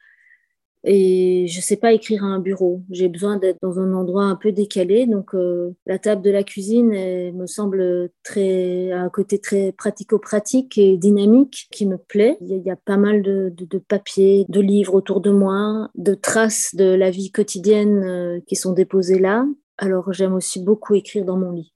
Et 0.84 1.46
je 1.48 1.60
sais 1.60 1.76
pas 1.76 1.92
écrire 1.92 2.24
à 2.24 2.26
un 2.26 2.38
bureau. 2.38 2.82
J'ai 2.90 3.08
besoin 3.08 3.36
d'être 3.38 3.56
dans 3.62 3.80
un 3.80 3.94
endroit 3.94 4.24
un 4.24 4.36
peu 4.36 4.52
décalé. 4.52 5.06
Donc, 5.06 5.34
euh, 5.34 5.72
la 5.86 5.98
table 5.98 6.22
de 6.22 6.30
la 6.30 6.42
cuisine 6.42 6.90
me 7.32 7.46
semble 7.46 8.10
très, 8.22 8.92
à 8.92 9.00
un 9.00 9.08
côté 9.08 9.38
très 9.38 9.72
pratico-pratique 9.72 10.76
et 10.76 10.98
dynamique 10.98 11.68
qui 11.70 11.86
me 11.86 11.96
plaît. 11.96 12.36
Il 12.42 12.62
y 12.64 12.70
a, 12.70 12.76
pas 12.76 12.98
mal 12.98 13.22
de, 13.22 13.52
de, 13.56 13.64
de, 13.64 13.78
papiers, 13.78 14.44
de 14.48 14.60
livres 14.60 14.94
autour 14.94 15.20
de 15.20 15.30
moi, 15.30 15.88
de 15.94 16.14
traces 16.14 16.74
de 16.74 16.84
la 16.84 17.10
vie 17.10 17.30
quotidienne 17.30 18.04
euh, 18.04 18.40
qui 18.46 18.56
sont 18.56 18.72
déposées 18.72 19.18
là. 19.18 19.46
Alors, 19.78 20.12
j'aime 20.12 20.34
aussi 20.34 20.62
beaucoup 20.62 20.94
écrire 20.94 21.24
dans 21.24 21.36
mon 21.36 21.50
lit. 21.50 21.72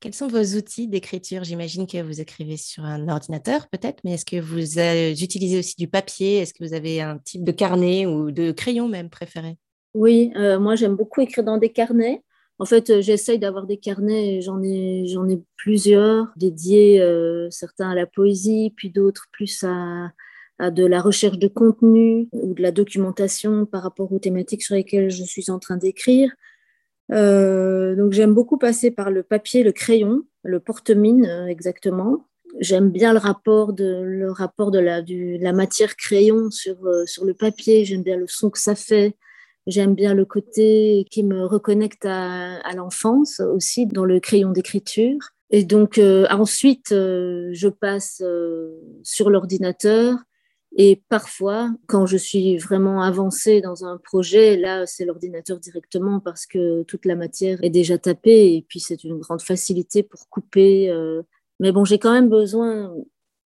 Quels 0.00 0.14
sont 0.14 0.28
vos 0.28 0.56
outils 0.56 0.88
d'écriture? 0.88 1.44
J'imagine 1.44 1.86
que 1.86 2.00
vous 2.00 2.22
écrivez 2.22 2.56
sur 2.56 2.86
un 2.86 3.06
ordinateur 3.10 3.68
peut-être, 3.68 4.00
mais 4.02 4.14
est-ce 4.14 4.24
que 4.24 4.40
vous 4.40 4.78
euh, 4.78 5.10
utilisez 5.10 5.58
aussi 5.58 5.74
du 5.76 5.88
papier? 5.88 6.38
Est-ce 6.38 6.54
que 6.54 6.64
vous 6.64 6.72
avez 6.72 7.02
un 7.02 7.18
type 7.18 7.44
de 7.44 7.52
carnet 7.52 8.06
ou 8.06 8.30
de 8.30 8.50
crayon 8.50 8.88
même 8.88 9.10
préféré? 9.10 9.58
Oui, 9.92 10.32
euh, 10.36 10.58
moi 10.58 10.74
j'aime 10.74 10.96
beaucoup 10.96 11.20
écrire 11.20 11.44
dans 11.44 11.58
des 11.58 11.68
carnets. 11.68 12.22
En 12.58 12.64
fait, 12.64 12.88
euh, 12.88 13.02
j'essaye 13.02 13.38
d'avoir 13.38 13.66
des 13.66 13.76
carnets, 13.76 14.40
j'en 14.40 14.62
ai, 14.62 15.04
j'en 15.06 15.28
ai 15.28 15.38
plusieurs, 15.58 16.28
dédiés 16.34 17.06
certains 17.50 17.90
à 17.90 17.94
la 17.94 18.06
poésie, 18.06 18.72
puis 18.74 18.88
d'autres 18.88 19.26
plus 19.32 19.64
à, 19.64 20.12
à 20.58 20.70
de 20.70 20.86
la 20.86 21.02
recherche 21.02 21.38
de 21.38 21.48
contenu 21.48 22.26
ou 22.32 22.54
de 22.54 22.62
la 22.62 22.72
documentation 22.72 23.66
par 23.66 23.82
rapport 23.82 24.10
aux 24.10 24.18
thématiques 24.18 24.62
sur 24.62 24.76
lesquelles 24.76 25.10
je 25.10 25.24
suis 25.24 25.50
en 25.50 25.58
train 25.58 25.76
d'écrire. 25.76 26.32
Euh, 27.12 27.96
donc 27.96 28.12
j'aime 28.12 28.34
beaucoup 28.34 28.58
passer 28.58 28.90
par 28.90 29.10
le 29.10 29.22
papier, 29.22 29.62
le 29.62 29.72
crayon, 29.72 30.22
le 30.42 30.60
porte-mine 30.60 31.26
euh, 31.26 31.46
exactement. 31.46 32.26
J'aime 32.58 32.90
bien 32.90 33.12
le 33.12 33.18
rapport 33.18 33.72
de, 33.72 34.02
le 34.02 34.30
rapport 34.30 34.70
de 34.70 34.78
la, 34.78 35.02
la 35.06 35.52
matière 35.52 35.96
crayon 35.96 36.50
sur, 36.50 36.84
euh, 36.84 37.06
sur 37.06 37.24
le 37.24 37.34
papier. 37.34 37.84
J'aime 37.84 38.02
bien 38.02 38.16
le 38.16 38.26
son 38.26 38.50
que 38.50 38.58
ça 38.58 38.74
fait. 38.74 39.16
J'aime 39.66 39.94
bien 39.94 40.14
le 40.14 40.24
côté 40.24 41.06
qui 41.10 41.22
me 41.22 41.44
reconnecte 41.44 42.04
à, 42.06 42.56
à 42.58 42.74
l'enfance 42.74 43.40
aussi 43.40 43.86
dans 43.86 44.04
le 44.04 44.18
crayon 44.18 44.50
d'écriture. 44.50 45.18
Et 45.50 45.64
donc 45.64 46.00
ensuite, 46.30 46.88
je 46.90 47.68
passe 47.68 48.22
sur 49.02 49.30
l'ordinateur 49.30 50.16
et 50.76 51.02
parfois, 51.08 51.70
quand 51.86 52.06
je 52.06 52.16
suis 52.16 52.56
vraiment 52.58 53.02
avancée 53.02 53.60
dans 53.60 53.84
un 53.84 53.96
projet, 53.98 54.56
là, 54.56 54.86
c'est 54.86 55.04
l'ordinateur 55.04 55.58
directement 55.58 56.20
parce 56.20 56.46
que 56.46 56.84
toute 56.84 57.06
la 57.06 57.16
matière 57.16 57.58
est 57.62 57.70
déjà 57.70 57.98
tapée 57.98 58.54
et 58.54 58.64
puis 58.68 58.80
c'est 58.80 59.02
une 59.04 59.18
grande 59.18 59.42
facilité 59.42 60.02
pour 60.02 60.28
couper. 60.28 60.92
Mais 61.58 61.72
bon, 61.72 61.84
j'ai 61.84 61.98
quand 61.98 62.12
même 62.12 62.28
besoin, 62.28 62.94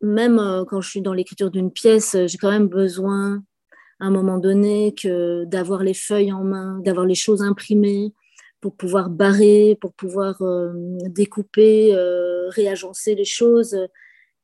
même 0.02 0.36
quand 0.68 0.82
je 0.82 0.90
suis 0.90 1.00
dans 1.00 1.14
l'écriture 1.14 1.50
d'une 1.50 1.70
pièce, 1.70 2.14
j'ai 2.26 2.38
quand 2.38 2.50
même 2.50 2.68
besoin 2.68 3.42
à 4.00 4.06
un 4.06 4.10
moment 4.10 4.38
donné 4.38 4.94
que 4.94 5.44
d'avoir 5.44 5.82
les 5.82 5.94
feuilles 5.94 6.32
en 6.32 6.44
main, 6.44 6.78
d'avoir 6.80 7.06
les 7.06 7.14
choses 7.14 7.42
imprimées 7.42 8.12
pour 8.60 8.76
pouvoir 8.76 9.10
barrer, 9.10 9.76
pour 9.80 9.92
pouvoir 9.92 10.40
euh, 10.40 10.72
découper, 11.08 11.94
euh, 11.94 12.48
réagencer 12.48 13.14
les 13.14 13.24
choses. 13.24 13.76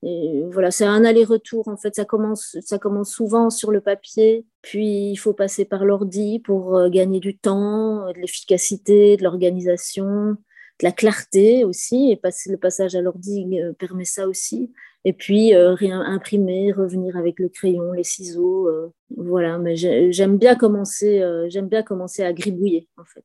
Et 0.03 0.43
voilà, 0.51 0.71
c'est 0.71 0.85
un 0.85 1.05
aller-retour 1.05 1.69
en 1.69 1.77
fait. 1.77 1.95
Ça 1.95 2.05
commence, 2.05 2.57
ça 2.63 2.79
commence 2.79 3.13
souvent 3.13 3.51
sur 3.51 3.71
le 3.71 3.81
papier, 3.81 4.47
puis 4.63 5.11
il 5.11 5.17
faut 5.17 5.35
passer 5.35 5.65
par 5.65 5.85
l'ordi 5.85 6.39
pour 6.41 6.77
euh, 6.77 6.89
gagner 6.89 7.21
du 7.21 7.37
temps, 7.37 8.07
de 8.13 8.19
l'efficacité, 8.19 9.17
de 9.17 9.25
l'organisation, 9.25 10.31
de 10.33 10.37
la 10.83 10.93
clarté 10.93 11.65
aussi. 11.65 12.11
Et 12.11 12.17
passer 12.17 12.51
le 12.51 12.57
passage 12.57 12.95
à 12.95 13.03
l'ordi 13.03 13.47
permet 13.79 14.05
ça 14.05 14.27
aussi 14.27 14.73
et 15.05 15.13
puis 15.13 15.55
euh, 15.55 15.77
imprimer, 15.81 16.73
revenir 16.73 17.17
avec 17.17 17.39
le 17.39 17.49
crayon, 17.49 17.93
les 17.93 18.05
ciseaux, 18.05 18.69
euh, 18.69 18.93
voilà. 19.17 19.59
Mais 19.59 19.77
j'aime 19.77 20.39
bien 20.39 20.55
commencer, 20.57 21.21
euh, 21.21 21.49
j'aime 21.49 21.69
bien 21.69 21.83
commencer 21.83 22.23
à 22.23 22.33
gribouiller 22.33 22.89
en 22.97 23.05
fait. 23.05 23.25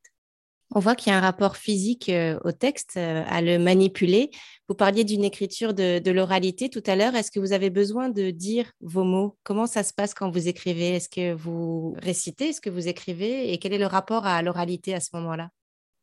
On 0.78 0.80
voit 0.80 0.96
qu'il 0.96 1.12
y 1.12 1.16
a 1.16 1.18
un 1.18 1.22
rapport 1.22 1.56
physique 1.56 2.12
au 2.44 2.52
texte, 2.52 2.98
à 2.98 3.42
le 3.42 3.58
manipuler. 3.58 4.30
Vous 4.68 4.76
parliez 4.76 5.06
d'une 5.06 5.24
écriture 5.24 5.74
de, 5.74 6.12
l'oralité 6.12 6.70
tout 6.70 6.84
à 6.86 6.98
l'heure. 6.98 7.16
Est-ce 7.16 7.32
que 7.32 7.40
vous 7.40 7.54
avez 7.54 7.70
besoin 7.70 8.10
de 8.10 8.30
dire 8.30 8.70
vos 8.82 9.06
mots? 9.06 9.38
Comment 9.44 9.68
ça 9.68 9.84
se 9.84 9.94
passe 9.94 10.14
quand 10.14 10.30
vous 10.30 10.50
écrivez? 10.50 10.96
Est-ce 10.96 11.08
que 11.08 11.34
vous 11.34 11.96
récitez 12.04 12.50
Est-ce 12.50 12.60
que 12.60 12.70
vous 12.70 12.90
écrivez? 12.90 13.54
Et 13.54 13.58
quel 13.58 13.72
est 13.72 13.78
le 13.78 13.86
rapport 13.86 14.26
à 14.26 14.42
l'oralité 14.42 14.94
à 14.94 15.00
ce 15.00 15.12
moment-là? 15.14 15.50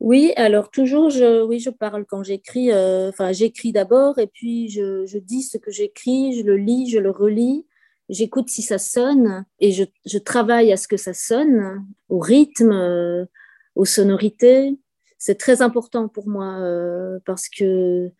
Oui, 0.01 0.33
alors 0.37 0.71
toujours, 0.71 1.11
je, 1.11 1.45
oui, 1.45 1.61
je 1.61 1.69
parle 1.69 2.07
quand 2.07 2.23
j'écris. 2.23 2.73
Euh, 2.73 3.11
enfin, 3.11 3.33
j'écris 3.33 3.73
d'abord 3.73 4.19
et 4.19 4.27
puis 4.27 4.71
je, 4.71 5.19
dis 5.19 5.43
ce 5.43 5.59
que 5.59 5.71
j'écris, 5.71 6.39
je 6.39 6.45
le 6.45 6.57
lis, 6.57 6.89
je 6.89 6.99
le 6.99 7.11
relis, 7.11 7.67
j'écoute 8.09 8.49
si 8.49 8.63
ça 8.63 8.79
sonne 8.79 9.45
et 9.61 9.71
je, 9.71 10.19
travaille 10.19 10.73
à 10.73 10.79
ce 10.79 10.89
que 10.89 10.97
ça 10.97 11.13
sonne, 11.13 11.87
au 12.09 12.19
rythme, 12.19 12.73
euh, 12.73 13.27
aux 13.75 13.85
sonorités. 13.85 14.79
C'est 15.19 15.39
très 15.39 15.63
important 15.63 16.09
pour 16.09 16.29
moi 16.29 16.59
euh, 16.59 17.21
parce 17.25 17.49
que 17.49 18.11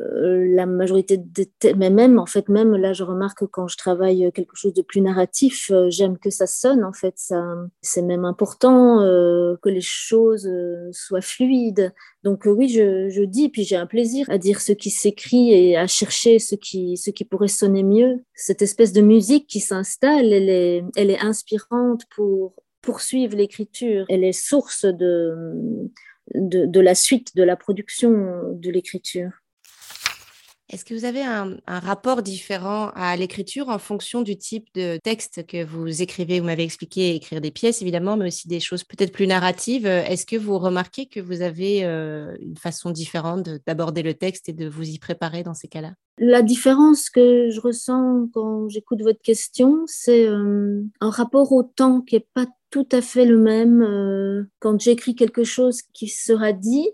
euh, 0.00 0.54
la 0.54 0.66
majorité 0.66 1.16
des 1.18 1.50
mais 1.76 1.90
même 1.90 2.18
en 2.18 2.26
fait 2.26 2.48
même 2.48 2.76
là 2.76 2.92
je 2.92 3.02
remarque 3.02 3.44
quand 3.46 3.66
je 3.66 3.76
travaille 3.76 4.30
quelque 4.32 4.54
chose 4.54 4.72
de 4.72 4.82
plus 4.82 5.00
narratif 5.00 5.70
euh, 5.70 5.90
j'aime 5.90 6.16
que 6.16 6.30
ça 6.30 6.46
sonne 6.46 6.84
en 6.84 6.92
fait. 6.92 7.12
Ça 7.16 7.56
c'est 7.82 8.00
même 8.00 8.24
important 8.24 9.00
que 9.00 9.68
les 9.68 9.82
choses 9.82 10.50
soient 10.92 11.20
fluides. 11.20 11.92
Donc 12.22 12.44
oui 12.46 12.70
je, 12.70 13.10
je, 13.10 13.22
dis 13.22 13.50
puis 13.50 13.64
j'ai 13.64 13.76
un 13.76 13.86
plaisir 13.86 14.24
à 14.30 14.38
dire 14.38 14.60
ce 14.62 14.72
qui 14.72 14.90
s'écrit 14.90 15.52
et 15.52 15.76
à 15.76 15.86
chercher 15.86 16.38
ce 16.38 16.54
qui 16.54 16.96
ce 16.96 17.10
qui 17.10 17.26
pourrait 17.26 17.48
sonner 17.48 17.82
mieux. 17.82 18.24
Cette 18.34 18.62
espèce 18.62 18.94
de 18.94 19.02
musique 19.02 19.46
qui 19.46 19.60
s'installe 19.60 20.32
elle 20.32 20.48
est 20.48 20.84
elle 20.96 21.10
est 21.10 21.20
inspirante 21.20 22.04
pour 22.14 22.54
poursuivre 22.82 23.36
l'écriture 23.36 24.06
elle 24.08 24.24
est 24.24 24.32
source 24.32 24.84
de 24.84 25.34
de, 26.34 26.66
de 26.66 26.80
la 26.80 26.94
suite 26.94 27.34
de 27.34 27.42
la 27.42 27.56
production 27.56 28.10
de 28.54 28.70
l'écriture. 28.70 29.30
Est-ce 30.72 30.84
que 30.84 30.94
vous 30.94 31.04
avez 31.04 31.22
un, 31.22 31.58
rapport 31.66 32.22
différent 32.22 32.90
à 32.94 33.16
l'écriture 33.16 33.70
en 33.70 33.80
fonction 33.80 34.22
du 34.22 34.36
type 34.36 34.68
de 34.74 34.98
texte 35.02 35.44
que 35.44 35.64
vous 35.64 36.00
écrivez? 36.00 36.38
Vous 36.38 36.46
m'avez 36.46 36.62
expliqué 36.62 37.16
écrire 37.16 37.40
des 37.40 37.50
pièces, 37.50 37.82
évidemment, 37.82 38.16
mais 38.16 38.28
aussi 38.28 38.46
des 38.46 38.60
choses 38.60 38.84
peut-être 38.84 39.12
plus 39.12 39.26
narratives. 39.26 39.84
Est-ce 39.84 40.26
que 40.26 40.36
vous 40.36 40.58
remarquez 40.58 41.06
que 41.06 41.18
vous 41.18 41.42
avez 41.42 41.84
euh, 41.84 42.36
une 42.40 42.56
façon 42.56 42.90
différente 42.90 43.48
d'aborder 43.66 44.04
le 44.04 44.14
texte 44.14 44.48
et 44.48 44.52
de 44.52 44.68
vous 44.68 44.88
y 44.88 45.00
préparer 45.00 45.42
dans 45.42 45.54
ces 45.54 45.66
cas-là? 45.66 45.94
La 46.18 46.42
différence 46.42 47.10
que 47.10 47.50
je 47.50 47.60
ressens 47.60 48.28
quand 48.32 48.68
j'écoute 48.68 49.02
votre 49.02 49.22
question, 49.22 49.82
c'est 49.86 50.28
euh, 50.28 50.84
un 51.00 51.10
rapport 51.10 51.50
au 51.50 51.64
temps 51.64 52.00
qui 52.00 52.14
n'est 52.14 52.26
pas 52.32 52.46
tout 52.70 52.88
à 52.92 53.02
fait 53.02 53.24
le 53.24 53.38
même 53.38 53.82
euh, 53.82 54.44
quand 54.60 54.80
j'écris 54.80 55.14
quelque 55.14 55.44
chose 55.44 55.82
qui 55.92 56.08
sera 56.08 56.52
dit 56.52 56.88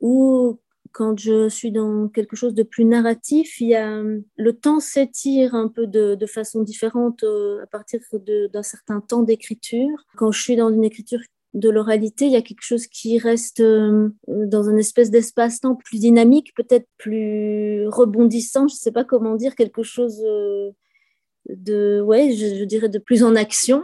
ou 0.00 0.60
quand 0.92 1.18
je 1.18 1.48
suis 1.48 1.70
dans 1.70 2.08
quelque 2.08 2.36
chose 2.36 2.54
de 2.54 2.62
plus 2.62 2.84
narratif, 2.84 3.60
il 3.60 3.68
y 3.68 3.74
a, 3.74 4.02
le 4.36 4.52
temps 4.52 4.80
s'étire 4.80 5.54
un 5.54 5.68
peu 5.68 5.86
de, 5.86 6.16
façon 6.26 6.62
différente 6.62 7.22
euh, 7.22 7.62
à 7.62 7.66
partir 7.66 8.00
d'un 8.52 8.62
certain 8.62 9.00
temps 9.00 9.22
d'écriture. 9.22 9.96
Quand 10.16 10.32
je 10.32 10.42
suis 10.42 10.56
dans 10.56 10.70
une 10.70 10.84
écriture 10.84 11.20
de 11.54 11.70
l'oralité, 11.70 12.26
il 12.26 12.32
y 12.32 12.36
a 12.36 12.42
quelque 12.42 12.62
chose 12.62 12.86
qui 12.86 13.18
reste 13.18 13.60
euh, 13.60 14.10
dans 14.26 14.68
une 14.68 14.78
espèce 14.78 15.10
d'espace-temps 15.10 15.76
plus 15.76 16.00
dynamique, 16.00 16.54
peut-être 16.54 16.86
plus 16.98 17.86
rebondissant, 17.88 18.68
je 18.68 18.74
ne 18.74 18.78
sais 18.78 18.92
pas 18.92 19.04
comment 19.04 19.36
dire, 19.36 19.54
quelque 19.54 19.82
chose 19.82 20.22
euh, 20.26 20.70
de, 21.48 22.02
ouais, 22.04 22.32
je 22.32 22.64
dirais 22.64 22.88
de 22.88 22.98
plus 22.98 23.22
en 23.22 23.36
action 23.36 23.82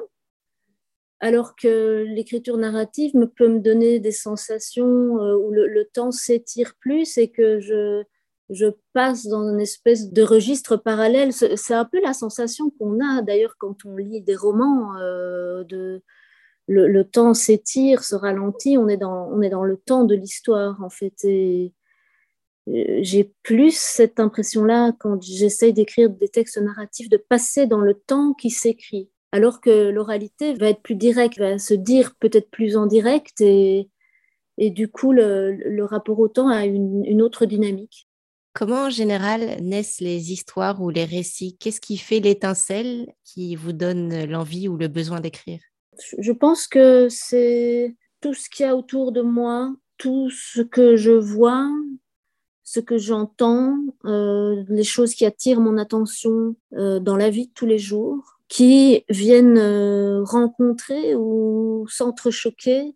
alors 1.25 1.57
que 1.57 2.05
l'écriture 2.07 2.59
narrative 2.59 3.17
me 3.17 3.25
peut 3.25 3.49
me 3.49 3.59
donner 3.59 3.99
des 3.99 4.13
sensations 4.13 5.19
euh, 5.23 5.35
où 5.35 5.53
le, 5.53 5.89
temps 5.91 6.11
s'étire 6.11 6.75
plus 6.79 7.17
et 7.17 7.31
que 7.31 7.61
je, 7.61 8.03
je 8.51 8.67
passe 8.93 9.27
dans 9.27 9.49
une 9.49 9.59
espèce 9.59 10.13
de 10.13 10.23
registre 10.23 10.77
parallèle. 10.77 11.33
C'est 11.33 11.73
un 11.73 11.87
peu 11.87 11.99
la 12.03 12.13
sensation 12.13 12.69
qu'on 12.69 13.01
a 13.01 13.23
d'ailleurs 13.23 13.57
quand 13.59 13.87
on 13.87 13.97
lit 13.97 14.21
des 14.21 14.37
romans. 14.37 14.99
Euh, 14.99 15.65
de, 15.65 16.03
le, 16.69 17.03
temps 17.05 17.33
s'étire, 17.33 18.05
se 18.05 18.15
ralentit, 18.15 18.77
on 18.77 18.87
est, 18.87 18.99
dans, 18.99 19.31
on 19.33 19.41
est 19.41 19.49
dans 19.49 19.65
le 19.65 19.79
temps 19.79 20.05
de 20.05 20.15
l'histoire 20.15 20.83
en 20.83 20.91
fait. 20.91 21.25
Euh, 21.25 21.71
j'ai 22.67 23.33
plus 23.43 23.75
cette 23.75 24.21
impression-là 24.21 24.93
quand 25.01 25.23
j'essaye 25.23 25.73
d'écrire 25.73 26.11
des 26.11 26.29
textes 26.29 26.61
narratifs, 26.61 27.09
de 27.09 27.17
passer 27.17 27.67
dans 27.67 27.81
le 27.81 27.95
temps 27.95 28.35
qui 28.35 28.51
s'écrit 28.51 29.09
alors 29.35 29.61
que 29.61 29.89
l'oralité 29.91 30.55
va 30.55 30.69
être 30.69 30.81
plus 30.81 30.95
directe, 30.95 31.41
va 31.41 31.59
se 31.59 31.75
dire 31.75 32.15
peut-être 32.21 32.49
plus 32.51 32.77
en 32.77 32.87
direct 32.87 33.41
et, 33.41 33.91
et 34.59 34.71
du 34.71 34.87
coup 34.87 35.11
le, 35.11 35.85
rapport 35.85 36.21
au 36.21 36.29
temps 36.29 36.47
a 36.47 36.65
une, 36.67 37.21
autre 37.21 37.45
dynamique. 37.45 38.07
Comment 38.53 38.85
en 38.85 38.91
général 38.91 39.61
naissent 39.61 40.01
les 40.01 40.31
histoires 40.31 40.81
ou 40.81 40.89
les 40.89 41.05
récits? 41.05 41.57
Qu'est-ce 41.59 41.81
qui 41.81 41.97
fait 41.97 42.21
l'étincelle 42.21 43.13
qui 43.25 43.57
vous 43.57 43.73
donne 43.73 44.25
l'envie 44.27 44.69
ou 44.69 44.77
le 44.77 44.87
besoin 44.87 45.19
d'écrire? 45.19 45.59
Je 46.19 46.31
pense 46.31 46.69
que 46.69 47.09
c'est 47.09 47.97
tout 48.21 48.35
ce 48.35 48.49
qu'il 48.49 48.67
y 48.67 48.69
a 48.69 48.77
autour 48.77 49.11
de 49.11 49.23
moi, 49.23 49.75
tout 49.99 50.31
ce 50.31 50.61
que 50.61 50.95
je 50.95 51.11
vois, 51.11 51.69
ce 52.63 52.79
que 52.79 52.99
j'entends, 52.99 53.77
euh, 54.05 54.63
les 54.69 54.85
choses 54.85 55.13
qui 55.13 55.27
attirent 55.27 55.61
mon 55.61 55.77
attention 55.77 56.55
euh, 56.75 57.01
dans 57.01 57.17
la 57.17 57.31
vie 57.31 57.49
de 57.49 57.53
tous 57.53 57.67
les 57.67 57.81
jours 57.81 58.34
qui 58.49 59.05
viennent 59.09 59.59
euh, 59.59 60.23
rencontrer 60.25 61.15
ou 61.15 61.87
s'entrechoquer 61.89 62.95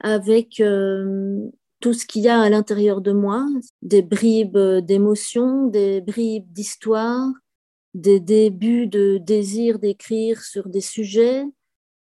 avec 0.00 0.60
euh, 0.60 1.40
tout 1.80 1.92
ce 1.92 2.06
qu'il 2.06 2.22
y 2.22 2.28
a 2.28 2.40
à 2.40 2.48
l'intérieur 2.48 3.00
de 3.00 3.12
moi, 3.12 3.46
des 3.82 4.02
bribes 4.02 4.58
d'émotions, 4.58 5.66
des 5.66 6.00
bribes 6.00 6.50
d'histoire, 6.52 7.28
des 7.94 8.20
débuts 8.20 8.86
de 8.86 9.18
désir 9.18 9.78
d'écrire 9.78 10.42
sur 10.42 10.68
des 10.68 10.80
sujets, 10.80 11.44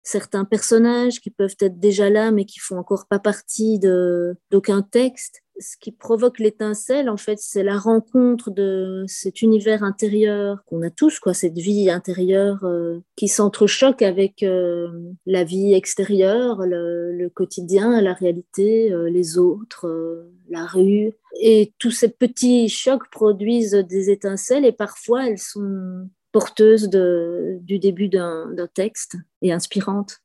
certains 0.04 0.44
personnages 0.44 1.20
qui 1.20 1.30
peuvent 1.30 1.56
être 1.61 1.80
déjà 1.80 2.08
là 2.11 2.30
mais 2.30 2.44
qui 2.44 2.61
font 2.61 2.78
encore 2.78 3.06
pas 3.08 3.18
partie 3.18 3.80
d'aucun 3.80 4.82
texte 4.82 5.44
ce 5.61 5.76
qui 5.76 5.92
provoque 5.92 6.38
l'étincelle, 6.38 7.08
en 7.08 7.16
fait, 7.16 7.38
c'est 7.40 7.62
la 7.62 7.78
rencontre 7.78 8.50
de 8.50 9.04
cet 9.06 9.42
univers 9.42 9.84
intérieur 9.84 10.64
qu'on 10.66 10.82
a 10.82 10.90
tous, 10.90 11.20
quoi, 11.20 11.32
cette 11.32 11.58
vie 11.58 11.90
intérieure 11.90 12.64
euh, 12.64 13.00
qui 13.16 13.28
s'entrechoque 13.28 14.02
avec 14.02 14.42
euh, 14.42 14.88
la 15.26 15.44
vie 15.44 15.75
extérieure, 15.75 16.62
le, 16.66 17.28
quotidien, 17.28 18.00
la 18.00 18.14
réalité, 18.14 18.92
euh, 18.92 19.08
les 19.08 19.38
autres, 19.38 20.26
la 20.49 20.66
rue. 20.66 21.12
Et 21.40 21.73
tous 21.78 21.90
ces 21.90 22.08
petits 22.08 22.68
chocs 22.68 23.08
produisent 23.11 23.73
des 23.88 24.11
étincelles 24.11 24.64
et 24.64 24.73
parfois 24.73 25.28
elles 25.28 25.38
sont 25.38 26.08
porteuses 26.35 26.88
de, 26.88 27.59
du 27.61 27.79
début 27.79 28.09
d'un 28.09 28.69
texte 28.75 29.17
et 29.41 29.53
inspirantes. 29.53 30.19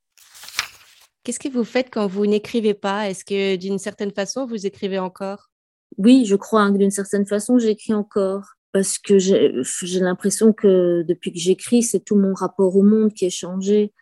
Qu'est-ce 1.24 1.40
que 1.40 1.50
vous 1.50 1.64
faites 1.64 1.92
quand 1.92 2.08
vous 2.08 2.26
n'écrivez 2.26 2.74
pas? 2.74 3.08
Est-ce 3.12 3.24
que 3.24 3.56
d'une 3.58 3.78
certaine 3.78 4.12
façon, 4.12 4.48
vous 4.48 4.66
écrivez 4.66 4.98
encore? 4.98 5.52
Oui, 6.00 6.26
je 6.26 6.36
crois 6.36 6.72
que 6.72 6.78
d'une 6.78 6.90
certaine 6.90 7.28
façon, 7.28 7.60
j'écris 7.60 7.94
encore. 7.94 8.56
Parce 8.72 8.98
que 8.98 9.20
j'ai 9.20 10.00
l'impression 10.00 10.52
que 10.52 11.04
depuis 11.04 11.32
que 11.32 11.40
j'écris, 11.40 11.84
c'est 11.84 12.00
tout 12.00 12.16
mon 12.16 12.34
rapport 12.34 12.76
au 12.76 12.84
monde 12.84 13.14
qui 13.14 13.26
est 13.26 13.30
changé. 13.30 13.94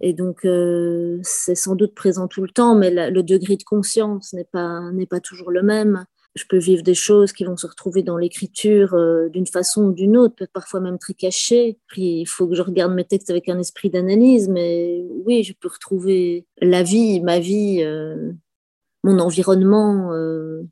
Et 0.00 0.14
donc, 0.14 0.46
euh, 0.46 1.18
c'est 1.22 1.54
sans 1.54 1.76
doute 1.76 1.94
présent 1.94 2.28
tout 2.28 2.42
le 2.42 2.48
temps, 2.48 2.74
mais 2.74 3.10
le 3.10 3.22
degré 3.22 3.56
de 3.56 3.62
conscience 3.62 4.32
n'est 4.32 4.48
pas, 4.50 4.80
pas 5.10 5.20
toujours 5.20 5.50
le 5.50 5.62
même. 5.62 6.06
Je 6.34 6.44
peux 6.48 6.58
vivre 6.58 6.82
des 6.82 6.94
choses 6.94 7.32
qui 7.32 7.44
vont 7.44 7.56
se 7.56 7.66
retrouver 7.66 8.02
dans 8.02 8.16
l'écriture 8.16 8.94
euh, 8.94 9.28
d'une 9.28 9.46
façon 9.46 9.84
ou 9.84 9.92
d'une 9.92 10.16
autre, 10.16 10.46
parfois 10.52 10.80
même 10.80 10.98
très 10.98 11.14
cachées. 11.14 11.78
Il 11.96 12.26
faut 12.26 12.48
que 12.48 12.54
je 12.54 12.62
regarde 12.62 12.94
mes 12.94 13.04
textes 13.04 13.30
avec 13.30 13.48
un 13.48 13.58
esprit 13.58 13.90
d'analyse, 13.90 14.48
mais 14.48 15.04
oui, 15.26 15.42
je 15.42 15.52
peux 15.52 15.68
retrouver 15.68 16.46
la 16.60 16.82
vie, 16.82 17.20
ma 17.20 17.38
vie, 17.38 17.82
euh, 17.82 18.32
mon 19.04 19.18
environnement 19.18 20.12
euh, 20.12 20.62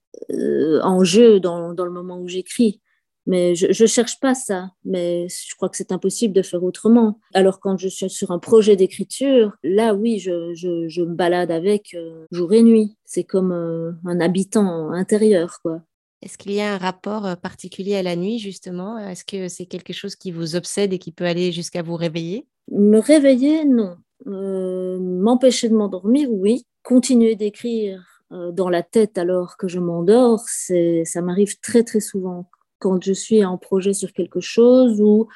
en 0.82 1.04
jeu 1.04 1.40
dans, 1.40 1.68
le 1.68 1.90
moment 1.90 2.18
où 2.18 2.28
j'écris. 2.28 2.80
Mais 3.26 3.54
je 3.54 3.66
ne 3.66 3.86
cherche 3.86 4.18
pas 4.18 4.34
ça, 4.34 4.70
mais 4.84 5.28
je 5.28 5.54
crois 5.54 5.68
que 5.68 5.76
c'est 5.76 5.92
impossible 5.92 6.32
de 6.34 6.42
faire 6.42 6.64
autrement. 6.64 7.20
Alors 7.34 7.60
quand 7.60 7.78
je 7.78 7.88
suis 7.88 8.10
sur 8.10 8.30
un 8.30 8.38
projet 8.38 8.76
d'écriture, 8.76 9.52
là 9.62 9.94
oui, 9.94 10.18
je, 10.18 10.54
je, 10.54 10.88
je, 10.88 11.02
me 11.02 11.14
balade 11.14 11.50
avec 11.50 11.96
jour 12.32 12.52
et 12.52 12.62
nuit. 12.62 12.96
C'est 13.04 13.24
comme 13.24 13.52
un 13.52 14.20
habitant 14.20 14.90
intérieur, 14.90 15.58
quoi. 15.62 15.82
Est-ce 16.22 16.36
qu'il 16.36 16.52
y 16.52 16.60
a 16.60 16.74
un 16.74 16.78
rapport 16.78 17.24
euh, 17.26 17.34
particulier 17.34 17.96
à 17.96 18.02
la 18.02 18.14
nuit, 18.14 18.38
justement? 18.38 18.98
Est-ce 18.98 19.24
que 19.24 19.48
c'est 19.48 19.66
quelque 19.66 19.92
chose 19.92 20.16
qui 20.16 20.32
vous 20.32 20.54
obsède 20.54 20.92
et 20.92 20.98
qui 20.98 21.12
peut 21.12 21.24
aller 21.24 21.50
jusqu'à 21.50 21.82
vous 21.82 21.96
réveiller? 21.96 22.46
Me 22.70 22.98
réveiller, 22.98 23.64
non. 23.64 23.96
Euh, 24.26 24.98
m'empêcher 25.00 25.70
de 25.70 25.74
m'endormir, 25.74 26.30
oui. 26.30 26.66
Continuer 26.82 27.36
d'écrire 27.36 28.04
euh, 28.32 28.52
dans 28.52 28.68
la 28.68 28.82
tête 28.82 29.16
alors 29.16 29.56
que 29.56 29.66
je 29.66 29.78
m'endors, 29.78 30.40
ça 30.46 31.22
m'arrive 31.22 31.58
très 31.60 31.84
très 31.84 32.00
souvent 32.00 32.50
quand 32.80 33.02
je 33.02 33.12
suis 33.12 33.44
en 33.44 33.58
projet 33.58 33.92
sur 33.92 34.12
quelque 34.12 34.40
chose 34.40 35.00
ou 35.00 35.28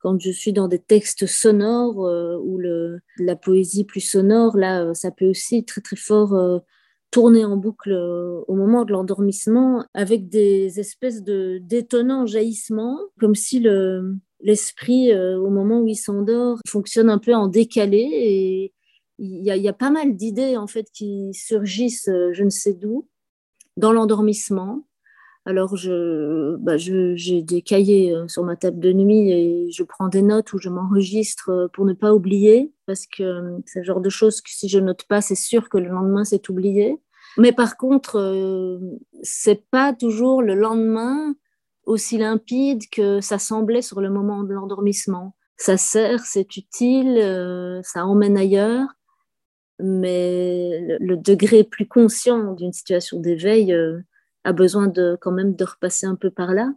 quand 0.00 0.20
je 0.20 0.30
suis 0.30 0.52
dans 0.52 0.68
des 0.68 0.78
textes 0.78 1.26
sonores 1.26 1.98
ou 1.98 2.58
le, 2.58 3.00
la 3.18 3.34
poésie 3.34 3.84
plus 3.84 4.00
sonore, 4.00 4.56
là, 4.56 4.94
ça 4.94 5.10
peut 5.10 5.28
aussi 5.28 5.64
très 5.64 5.80
très 5.80 5.96
fort 5.96 6.62
tourner 7.10 7.44
en 7.44 7.56
boucle 7.56 7.92
euh, 7.92 8.42
au 8.48 8.54
moment 8.54 8.84
de 8.84 8.92
l'endormissement 8.92 9.84
avec 9.94 10.28
des 10.28 10.78
espèces 10.78 11.22
de 11.22 11.58
d'étonnants 11.62 12.26
jaillissements, 12.26 12.98
comme 13.18 13.34
si 13.34 13.60
le, 13.60 14.16
l'esprit, 14.40 15.12
euh, 15.12 15.38
au 15.38 15.50
moment 15.50 15.80
où 15.80 15.88
il 15.88 15.96
s'endort, 15.96 16.58
fonctionne 16.68 17.10
un 17.10 17.18
peu 17.18 17.34
en 17.34 17.48
décalé 17.48 18.08
et 18.12 18.74
il 19.18 19.44
y, 19.44 19.50
a, 19.50 19.56
y 19.56 19.68
a 19.68 19.72
pas 19.72 19.90
mal 19.90 20.14
d'idées 20.14 20.56
en 20.56 20.66
fait 20.66 20.86
qui 20.92 21.30
surgissent, 21.32 22.08
euh, 22.08 22.30
je 22.32 22.44
ne 22.44 22.50
sais 22.50 22.74
d'où, 22.74 23.08
dans 23.76 23.92
l'endormissement. 23.92 24.84
Alors, 25.48 25.74
bah 26.60 26.76
je, 26.76 27.14
j'ai 27.16 27.40
des 27.40 27.62
cahiers 27.62 28.14
sur 28.26 28.44
ma 28.44 28.54
table 28.54 28.80
de 28.80 28.92
nuit 28.92 29.30
et 29.30 29.70
je 29.70 29.82
prends 29.82 30.08
des 30.08 30.20
notes 30.20 30.52
où 30.52 30.58
je 30.58 30.68
m'enregistre 30.68 31.70
pour 31.72 31.86
ne 31.86 31.94
pas 31.94 32.12
oublier, 32.12 32.70
parce 32.84 33.06
que 33.06 33.56
c'est 33.64 33.78
le 33.78 33.84
genre 33.86 34.02
de 34.02 34.10
choses 34.10 34.42
que 34.42 34.50
si 34.50 34.68
je 34.68 34.78
note 34.78 35.04
pas, 35.04 35.22
c'est 35.22 35.34
sûr 35.34 35.70
que 35.70 35.78
le 35.78 35.88
lendemain, 35.88 36.24
c'est 36.24 36.50
oublié. 36.50 37.00
Mais 37.38 37.52
par 37.52 37.78
contre, 37.78 38.16
euh, 38.18 38.78
c'est 39.22 39.64
pas 39.70 39.94
toujours 39.94 40.42
le 40.42 40.54
lendemain 40.54 41.34
aussi 41.84 42.18
limpide 42.18 42.82
que 42.90 43.22
ça 43.22 43.38
semblait 43.38 43.80
sur 43.80 44.02
le 44.02 44.10
moment 44.10 44.42
de 44.42 44.52
l'endormissement. 44.52 45.34
Ça 45.56 45.78
sert, 45.78 46.26
c'est 46.26 46.56
utile, 46.58 47.16
euh, 47.16 47.80
ça 47.84 48.04
emmène 48.04 48.36
ailleurs, 48.36 48.88
mais 49.78 50.98
le, 51.00 51.16
degré 51.16 51.64
plus 51.64 51.86
conscient 51.86 52.52
d'une 52.52 52.72
situation 52.72 53.18
d'éveil 53.18 53.72
euh, 53.72 54.00
a 54.44 54.52
besoin 54.52 54.86
de 54.86 55.16
quand 55.20 55.32
même 55.32 55.54
de 55.54 55.64
repasser 55.64 56.06
un 56.06 56.16
peu 56.16 56.30
par 56.30 56.54
là. 56.54 56.72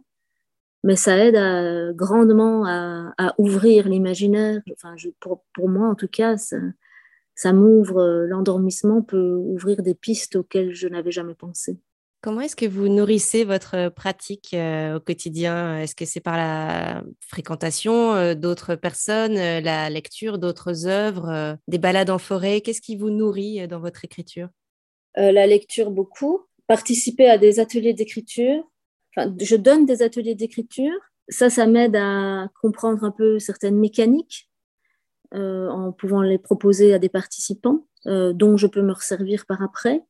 Mais 0.84 0.96
ça 0.96 1.16
aide 1.16 1.36
à, 1.36 1.92
grandement 1.92 2.64
à, 2.66 3.12
à 3.18 3.34
ouvrir 3.38 3.88
l'imaginaire. 3.88 4.60
Enfin, 4.72 4.94
je, 4.96 5.10
pour, 5.20 5.44
pour, 5.54 5.68
moi, 5.68 5.88
en 5.88 5.94
tout 5.94 6.08
cas, 6.08 6.36
ça, 6.36 6.56
ça 7.34 7.52
m'ouvre. 7.52 8.26
L'endormissement 8.26 9.02
peut 9.02 9.34
ouvrir 9.34 9.82
des 9.82 9.94
pistes 9.94 10.36
auxquelles 10.36 10.74
je 10.74 10.88
n'avais 10.88 11.12
jamais 11.12 11.34
pensé. 11.34 11.78
Comment 12.22 12.42
est-ce 12.42 12.54
que 12.54 12.66
vous 12.66 12.88
nourrissez 12.88 13.42
votre 13.42 13.88
pratique 13.88 14.54
euh, 14.54 14.96
au 14.96 15.00
quotidien? 15.00 15.80
Est-ce 15.80 15.96
que 15.96 16.04
c'est 16.04 16.20
par 16.20 16.36
la 16.36 17.02
fréquentation 17.18 18.14
euh, 18.14 18.34
d'autres 18.36 18.76
personnes, 18.76 19.36
euh, 19.36 19.60
la 19.60 19.90
lecture 19.90 20.38
d'autres 20.38 20.86
œuvres, 20.86 21.58
des 21.66 21.78
balades 21.78 22.10
en 22.10 22.18
forêt? 22.18 22.60
Qu'est-ce 22.60 22.80
qui 22.80 22.94
vous 22.94 23.10
nourrit 23.10 23.66
dans 23.66 23.80
votre 23.80 24.04
écriture? 24.04 24.48
La 25.16 25.48
lecture 25.48 25.90
beaucoup, 25.90 26.42
participer 26.66 27.28
à 27.28 27.38
des 27.38 27.60
ateliers 27.60 27.94
d'écriture. 27.94 28.64
Enfin, 29.14 29.34
je 29.40 29.56
donne 29.56 29.86
des 29.86 30.02
ateliers 30.02 30.34
d'écriture. 30.34 30.92
Ça, 31.28 31.50
ça 31.50 31.66
m'aide 31.66 31.96
à 31.96 32.48
comprendre 32.60 33.04
un 33.04 33.10
peu 33.10 33.38
certaines 33.38 33.78
mécaniques 33.78 34.50
euh, 35.34 35.68
en 35.68 35.92
pouvant 35.92 36.22
les 36.22 36.38
proposer 36.38 36.92
à 36.92 36.98
des 36.98 37.08
participants, 37.08 37.86
euh, 38.06 38.32
dont 38.32 38.56
je 38.56 38.66
peux 38.66 38.82
me 38.82 38.92
resservir 38.92 39.46
par 39.46 39.62
après. 39.62 40.02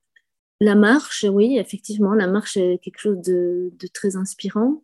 La 0.61 0.75
marche, 0.75 1.25
oui, 1.29 1.59
effectivement, 1.59 2.15
la 2.15 2.27
marche 2.27 2.57
est 2.57 2.79
quelque 2.83 2.99
chose 2.99 3.21
de, 3.21 3.73
très 3.93 4.17
inspirant. 4.17 4.83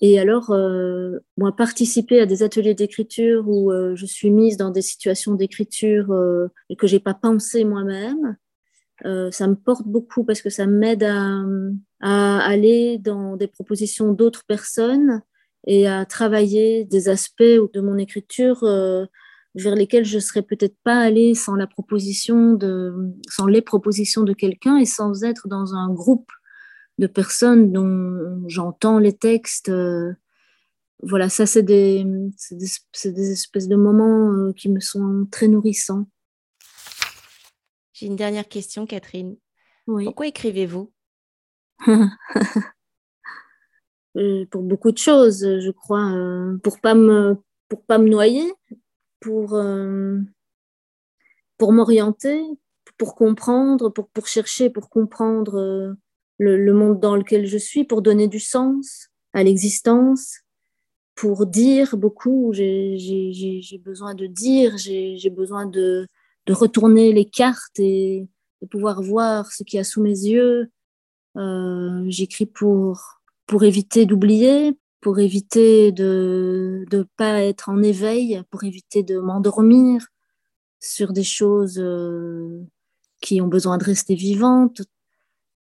Et 0.00 0.18
alors, 0.18 0.50
euh, 0.50 1.18
moi, 1.36 1.54
participer 1.54 2.20
à 2.20 2.26
des 2.26 2.42
ateliers 2.42 2.74
d'écriture 2.74 3.46
où 3.46 3.70
je 3.94 4.06
suis 4.06 4.30
mise 4.30 4.56
dans 4.56 4.70
des 4.70 4.82
situations 4.82 5.34
d'écriture 5.34 6.10
euh, 6.12 6.48
que 6.78 6.86
j'ai 6.86 7.00
pas 7.00 7.14
pensé 7.14 7.64
moi-même, 7.64 8.36
ça 9.04 9.46
me 9.46 9.54
porte 9.54 9.86
beaucoup 9.86 10.24
parce 10.24 10.42
que 10.42 10.50
ça 10.50 10.66
m'aide 10.66 11.04
à, 11.04 12.38
aller 12.38 12.98
dans 12.98 13.36
des 13.36 13.46
propositions 13.48 14.12
d'autres 14.12 14.44
personnes 14.44 15.22
et 15.66 15.86
à 15.86 16.04
travailler 16.04 16.84
des 16.84 17.08
aspects 17.08 17.42
de 17.42 17.80
mon 17.80 17.96
écriture 17.98 18.64
euh, 18.64 19.06
vers 19.54 19.74
lesquels 19.74 20.04
je 20.04 20.18
serais 20.18 20.42
peut-être 20.42 20.76
pas 20.82 20.98
allée 20.98 21.34
sans 21.34 21.54
les 21.54 21.66
propositions 21.66 22.54
de 24.22 24.32
quelqu'un 24.32 24.78
et 24.78 24.86
sans 24.86 25.24
être 25.24 25.48
dans 25.48 25.74
un 25.74 25.92
groupe 25.92 26.30
de 26.98 27.06
personnes 27.06 27.72
dont 27.72 28.42
j'entends 28.48 28.98
les 28.98 29.12
textes. 29.12 29.68
Euh, 29.68 30.12
voilà, 31.02 31.28
ça, 31.28 31.46
c'est 31.46 31.62
des, 31.62 32.04
espèces 32.52 33.68
de 33.68 33.76
moments 33.76 34.32
euh, 34.32 34.52
qui 34.52 34.68
me 34.68 34.80
sont 34.80 35.26
très 35.30 35.48
nourrissants. 35.48 36.06
J'ai 38.02 38.08
une 38.08 38.16
dernière 38.16 38.48
question, 38.48 38.84
Catherine. 38.84 39.36
Oui. 39.86 40.06
Pourquoi 40.06 40.26
écrivez-vous? 40.26 40.92
Euh, 44.18 44.44
Pour 44.50 44.62
beaucoup 44.62 44.92
de 44.92 44.98
choses, 44.98 45.40
je 45.40 45.70
crois. 45.70 46.12
Euh, 46.12 46.58
pour 46.58 46.80
pas 46.80 46.94
me 46.94 47.38
pour 47.70 47.82
pas 47.82 47.96
me 47.96 48.10
noyer, 48.10 48.52
pour 49.20 49.54
euh, 49.54 50.18
pour 51.56 51.72
m'orienter, 51.72 52.42
pour 52.98 53.14
comprendre, 53.14 53.88
pour 53.88 54.10
pour 54.10 54.26
chercher, 54.26 54.68
pour 54.68 54.90
comprendre 54.90 55.96
le, 56.36 56.58
le, 56.58 56.72
monde 56.74 57.00
dans 57.00 57.16
lequel 57.16 57.46
je 57.46 57.56
suis, 57.56 57.84
pour 57.84 58.02
donner 58.02 58.28
du 58.28 58.38
sens 58.38 59.08
à 59.32 59.42
l'existence, 59.42 60.40
pour 61.14 61.46
dire 61.46 61.96
beaucoup. 61.96 62.52
J'ai 62.52 63.80
besoin 63.82 64.14
de 64.14 64.26
dire, 64.26 64.76
j'ai 64.76 65.30
besoin 65.30 65.64
de, 65.64 66.06
de 66.46 66.52
retourner 66.52 67.12
les 67.12 67.24
cartes 67.24 67.78
et 67.78 68.28
de 68.60 68.66
pouvoir 68.66 69.02
voir 69.02 69.50
ce 69.52 69.62
qu'il 69.62 69.76
y 69.76 69.80
a 69.80 69.84
sous 69.84 70.02
mes 70.02 70.10
yeux. 70.10 70.70
Euh, 71.36 72.04
J'écris 72.08 72.46
pour, 72.46 73.20
pour 73.46 73.64
éviter 73.64 74.06
d'oublier, 74.06 74.76
pour 75.00 75.18
éviter 75.18 75.92
de 75.92 76.84
ne 76.90 77.02
pas 77.16 77.42
être 77.42 77.68
en 77.68 77.82
éveil, 77.82 78.42
pour 78.50 78.64
éviter 78.64 79.02
de 79.02 79.18
m'endormir 79.18 80.06
sur 80.80 81.12
des 81.12 81.24
choses 81.24 81.78
euh, 81.78 82.62
qui 83.20 83.40
ont 83.40 83.48
besoin 83.48 83.78
de 83.78 83.84
rester 83.84 84.14
vivantes. 84.14 84.82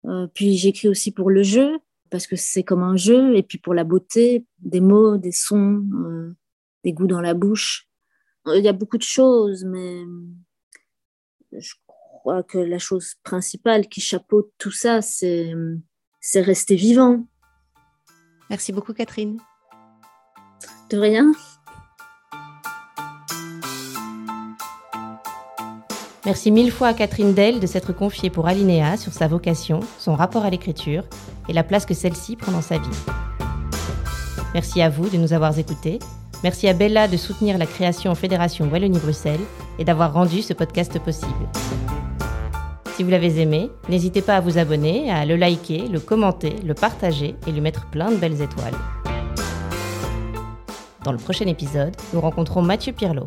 Euh, 0.07 0.27
puis 0.35 0.57
j'écris 0.57 0.89
aussi 0.89 1.13
pour 1.13 1.31
le 1.31 1.43
jeu, 1.43 1.79
parce 2.11 2.27
que 2.27 2.37
c'est 2.37 2.63
comme 2.63 2.83
un 2.83 2.97
jeu, 2.97 3.37
et 3.37 3.43
puis 3.43 3.59
pour 3.59 3.75
la 3.75 3.85
beauté, 3.85 4.45
des 4.59 4.81
mots, 4.81 5.17
des 5.17 5.33
sons, 5.33 5.85
euh, 5.95 6.35
des 6.83 6.93
goûts 6.93 7.07
dans 7.07 7.21
la 7.21 7.35
bouche. 7.35 7.89
Il 8.47 8.63
y 8.63 8.69
a 8.69 8.73
beaucoup 8.73 8.99
de 8.99 9.03
choses, 9.03 9.65
mais 9.65 10.03
je 11.59 11.75
crois 11.87 12.43
que 12.43 12.59
la 12.59 12.79
chose 12.79 13.15
principale 13.23 13.89
qui 13.89 14.01
chapeaute 14.01 14.53
tout 14.59 14.71
ça, 14.71 15.01
c'est 15.03 15.55
rester 16.35 16.77
vivant. 16.77 17.25
Merci 18.51 18.73
beaucoup, 18.73 18.93
Catherine. 18.93 19.39
De 20.91 20.99
rien. 20.99 21.33
Merci 26.27 26.51
mille 26.51 26.73
fois 26.73 26.89
à 26.89 26.95
Catherine 26.95 27.35
Dell 27.35 27.61
de 27.61 27.67
s'être 27.67 27.93
confiée 27.93 28.31
pour 28.31 28.49
Alinéa 28.49 28.97
sur 28.97 29.13
sa 29.13 29.29
vocation, 29.29 29.81
son 29.99 30.15
rapport 30.15 30.45
à 30.45 30.51
l'écriture 30.51 31.05
et 31.49 31.53
la 31.53 31.63
place 31.63 31.85
que 31.85 31.93
celle-ci 31.93 32.37
prend 32.37 32.53
dans 32.53 32.63
sa 32.63 32.79
vie. 32.79 32.97
Merci 34.55 34.81
à 34.81 34.89
vous 34.89 35.11
de 35.11 35.19
nous 35.19 35.35
avoir 35.35 35.59
écoutés. 35.59 35.99
Merci 36.43 36.69
à 36.69 36.73
Bella 36.73 37.09
de 37.09 37.17
soutenir 37.19 37.59
la 37.59 37.67
création 37.67 38.11
en 38.11 38.15
Fédération 38.15 38.71
Wallonie-Bruxelles 38.71 39.41
et 39.79 39.85
d'avoir 39.85 40.13
rendu 40.13 40.43
ce 40.43 40.53
podcast 40.53 40.99
possible. 40.99 41.49
Si 42.97 43.03
vous 43.03 43.11
l'avez 43.11 43.41
aimé, 43.41 43.71
n'hésitez 43.89 44.23
pas 44.23 44.37
à 44.37 44.41
vous 44.41 44.59
abonner, 44.59 45.11
à 45.11 45.27
le 45.27 45.37
liker, 45.37 45.89
le 45.89 45.99
commenter, 45.99 46.55
le 46.65 46.75
partager 46.75 47.35
et 47.47 47.53
lui 47.53 47.61
mettre 47.61 47.87
plein 47.91 48.11
de 48.11 48.17
belles 48.17 48.41
étoiles. 48.41 48.75
Dans 51.03 51.13
le 51.13 51.19
prochain 51.19 51.47
épisode, 51.47 51.95
nous 52.13 52.21
rencontrons 52.21 52.63
Mathieu 52.63 52.93
Pirlot, 52.93 53.27